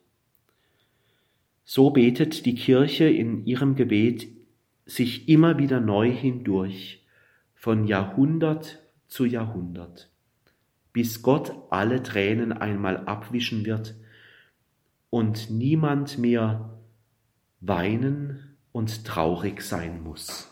So 1.70 1.90
betet 1.90 2.46
die 2.46 2.54
Kirche 2.54 3.10
in 3.10 3.44
ihrem 3.44 3.74
Gebet 3.74 4.26
sich 4.86 5.28
immer 5.28 5.58
wieder 5.58 5.80
neu 5.80 6.10
hindurch, 6.10 7.04
von 7.54 7.86
Jahrhundert 7.86 8.78
zu 9.06 9.26
Jahrhundert, 9.26 10.10
bis 10.94 11.20
Gott 11.20 11.52
alle 11.68 12.02
Tränen 12.02 12.54
einmal 12.54 13.04
abwischen 13.04 13.66
wird 13.66 13.96
und 15.10 15.50
niemand 15.50 16.16
mehr 16.16 16.80
weinen 17.60 18.56
und 18.72 19.04
traurig 19.04 19.60
sein 19.60 20.02
muss. 20.02 20.47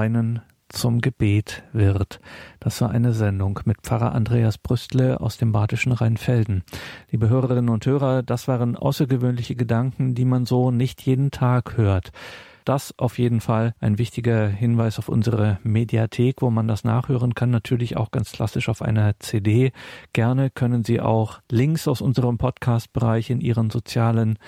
Wenn 0.00 0.14
Weinen 0.14 0.40
zum 0.70 1.02
Gebet 1.02 1.62
wird. 1.74 2.20
Das 2.58 2.80
war 2.80 2.90
eine 2.90 3.12
Sendung 3.12 3.60
mit 3.66 3.82
Pfarrer 3.82 4.14
Andreas 4.14 4.56
Brüstle 4.56 5.20
aus 5.20 5.36
dem 5.36 5.52
badischen 5.52 5.92
Rheinfelden. 5.92 6.64
Liebe 7.10 7.28
Hörerinnen 7.28 7.68
und 7.68 7.84
Hörer, 7.84 8.22
das 8.22 8.48
waren 8.48 8.76
außergewöhnliche 8.76 9.56
Gedanken, 9.56 10.14
die 10.14 10.24
man 10.24 10.46
so 10.46 10.70
nicht 10.70 11.02
jeden 11.02 11.30
Tag 11.30 11.76
hört. 11.76 12.12
Das 12.64 12.98
auf 12.98 13.18
jeden 13.18 13.42
Fall 13.42 13.74
ein 13.78 13.98
wichtiger 13.98 14.48
Hinweis 14.48 14.98
auf 14.98 15.10
unsere 15.10 15.58
Mediathek, 15.64 16.40
wo 16.40 16.48
man 16.48 16.66
das 16.66 16.82
nachhören 16.82 17.34
kann. 17.34 17.50
Natürlich 17.50 17.98
auch 17.98 18.10
ganz 18.10 18.32
klassisch 18.32 18.70
auf 18.70 18.80
einer 18.80 19.18
CD. 19.18 19.70
Gerne 20.14 20.48
können 20.48 20.82
Sie 20.82 20.98
auch 21.02 21.40
Links 21.50 21.86
aus 21.86 22.00
unserem 22.00 22.38
Podcast-Bereich 22.38 23.28
in 23.28 23.42
Ihren 23.42 23.68
sozialen 23.68 24.38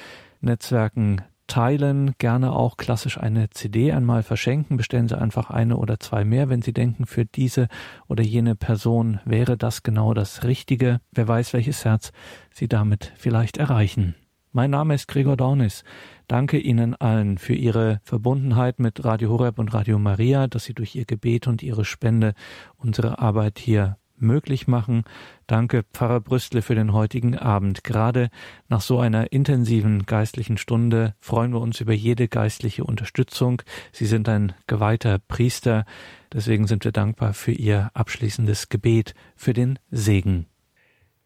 Netzwerken 0.40 1.20
teilen, 1.46 2.14
gerne 2.18 2.52
auch 2.52 2.76
klassisch 2.76 3.18
eine 3.18 3.50
CD 3.50 3.92
einmal 3.92 4.22
verschenken. 4.22 4.76
Bestellen 4.76 5.08
Sie 5.08 5.18
einfach 5.18 5.50
eine 5.50 5.76
oder 5.76 6.00
zwei 6.00 6.24
mehr, 6.24 6.48
wenn 6.48 6.62
Sie 6.62 6.72
denken, 6.72 7.06
für 7.06 7.24
diese 7.24 7.68
oder 8.08 8.22
jene 8.22 8.54
Person 8.54 9.20
wäre 9.24 9.56
das 9.56 9.82
genau 9.82 10.14
das 10.14 10.44
Richtige. 10.44 11.00
Wer 11.12 11.28
weiß, 11.28 11.52
welches 11.52 11.84
Herz 11.84 12.12
Sie 12.50 12.68
damit 12.68 13.12
vielleicht 13.16 13.56
erreichen. 13.56 14.14
Mein 14.54 14.70
Name 14.70 14.94
ist 14.94 15.08
Gregor 15.08 15.38
Dornis. 15.38 15.82
Danke 16.28 16.58
Ihnen 16.58 16.94
allen 16.94 17.38
für 17.38 17.54
Ihre 17.54 18.00
Verbundenheit 18.04 18.80
mit 18.80 19.02
Radio 19.02 19.30
Horeb 19.30 19.58
und 19.58 19.72
Radio 19.72 19.98
Maria, 19.98 20.46
dass 20.46 20.64
Sie 20.64 20.74
durch 20.74 20.94
Ihr 20.94 21.06
Gebet 21.06 21.46
und 21.46 21.62
Ihre 21.62 21.86
Spende 21.86 22.34
unsere 22.76 23.18
Arbeit 23.18 23.58
hier 23.58 23.96
möglich 24.22 24.66
machen. 24.66 25.04
Danke, 25.46 25.84
Pfarrer 25.92 26.20
Brüstle, 26.20 26.62
für 26.62 26.74
den 26.74 26.92
heutigen 26.92 27.36
Abend. 27.36 27.84
Gerade 27.84 28.30
nach 28.68 28.80
so 28.80 28.98
einer 28.98 29.32
intensiven 29.32 30.06
geistlichen 30.06 30.56
Stunde 30.56 31.14
freuen 31.20 31.52
wir 31.52 31.60
uns 31.60 31.80
über 31.80 31.92
jede 31.92 32.28
geistliche 32.28 32.84
Unterstützung. 32.84 33.62
Sie 33.92 34.06
sind 34.06 34.28
ein 34.28 34.54
geweihter 34.66 35.18
Priester. 35.18 35.84
Deswegen 36.32 36.66
sind 36.66 36.84
wir 36.84 36.92
dankbar 36.92 37.34
für 37.34 37.52
Ihr 37.52 37.90
abschließendes 37.94 38.68
Gebet, 38.68 39.14
für 39.36 39.52
den 39.52 39.78
Segen. 39.90 40.46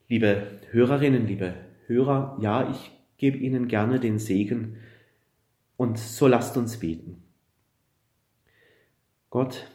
Liebe 0.08 0.60
Hörerinnen, 0.70 1.26
liebe 1.26 1.54
Hörer, 1.86 2.36
ja, 2.40 2.70
ich 2.70 2.90
gebe 3.18 3.38
Ihnen 3.38 3.68
gerne 3.68 4.00
den 4.00 4.18
Segen 4.18 4.76
und 5.76 5.98
so 5.98 6.26
lasst 6.26 6.56
uns 6.56 6.78
beten. 6.78 7.22
Gott, 9.30 9.68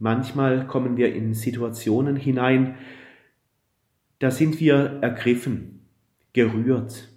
Manchmal 0.00 0.66
kommen 0.66 0.96
wir 0.96 1.14
in 1.14 1.34
Situationen 1.34 2.16
hinein, 2.16 2.76
da 4.18 4.30
sind 4.30 4.58
wir 4.58 4.98
ergriffen, 5.02 5.86
gerührt, 6.32 7.08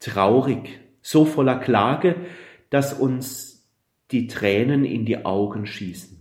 traurig, 0.00 0.80
so 1.00 1.24
voller 1.24 1.60
Klage, 1.60 2.16
dass 2.70 2.92
uns 2.92 3.68
die 4.10 4.26
Tränen 4.26 4.84
in 4.84 5.06
die 5.06 5.24
Augen 5.24 5.64
schießen. 5.64 6.18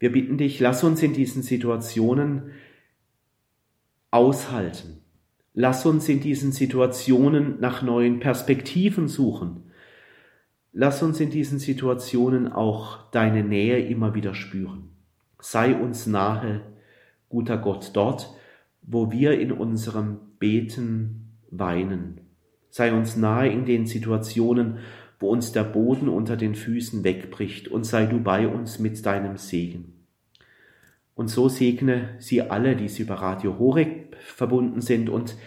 Wir 0.00 0.10
bitten 0.10 0.38
dich, 0.38 0.58
lass 0.58 0.82
uns 0.82 1.02
in 1.04 1.12
diesen 1.12 1.42
Situationen 1.42 2.50
aushalten. 4.10 5.02
Lass 5.54 5.86
uns 5.86 6.08
in 6.08 6.20
diesen 6.20 6.50
Situationen 6.50 7.60
nach 7.60 7.80
neuen 7.80 8.18
Perspektiven 8.18 9.06
suchen. 9.06 9.65
Lass 10.78 11.02
uns 11.02 11.20
in 11.20 11.30
diesen 11.30 11.58
Situationen 11.58 12.52
auch 12.52 13.10
deine 13.10 13.42
Nähe 13.42 13.78
immer 13.78 14.14
wieder 14.14 14.34
spüren. 14.34 14.90
Sei 15.40 15.74
uns 15.74 16.06
nahe, 16.06 16.60
guter 17.30 17.56
Gott, 17.56 17.92
dort, 17.94 18.34
wo 18.82 19.10
wir 19.10 19.40
in 19.40 19.52
unserem 19.52 20.18
Beten 20.38 21.30
weinen. 21.50 22.20
Sei 22.68 22.92
uns 22.92 23.16
nahe 23.16 23.48
in 23.48 23.64
den 23.64 23.86
Situationen, 23.86 24.76
wo 25.18 25.30
uns 25.30 25.50
der 25.50 25.64
Boden 25.64 26.10
unter 26.10 26.36
den 26.36 26.54
Füßen 26.54 27.04
wegbricht, 27.04 27.68
und 27.68 27.86
sei 27.86 28.04
du 28.04 28.20
bei 28.20 28.46
uns 28.46 28.78
mit 28.78 29.06
deinem 29.06 29.38
Segen. 29.38 30.04
Und 31.14 31.28
so 31.28 31.48
segne 31.48 32.10
sie 32.18 32.42
alle, 32.42 32.76
die 32.76 32.88
sie 32.88 33.04
über 33.04 33.14
Radio 33.14 33.58
Horeb 33.58 34.14
verbunden 34.18 34.82
sind 34.82 35.08
und 35.08 35.38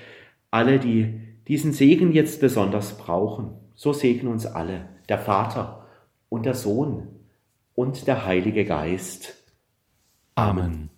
alle, 0.50 0.80
die 0.80 1.20
diesen 1.48 1.72
Segen 1.72 2.14
jetzt 2.14 2.42
besonders 2.42 2.98
brauchen. 2.98 3.52
So 3.76 3.94
segne 3.94 4.32
uns 4.32 4.48
alle 4.48 4.98
der 5.10 5.20
Vater 5.20 5.88
und 6.30 6.46
der 6.46 6.54
Sohn 6.54 7.26
und 7.76 8.08
der 8.08 8.26
Heilige 8.26 8.66
Geist. 8.66 9.36
Amen. 10.36 10.90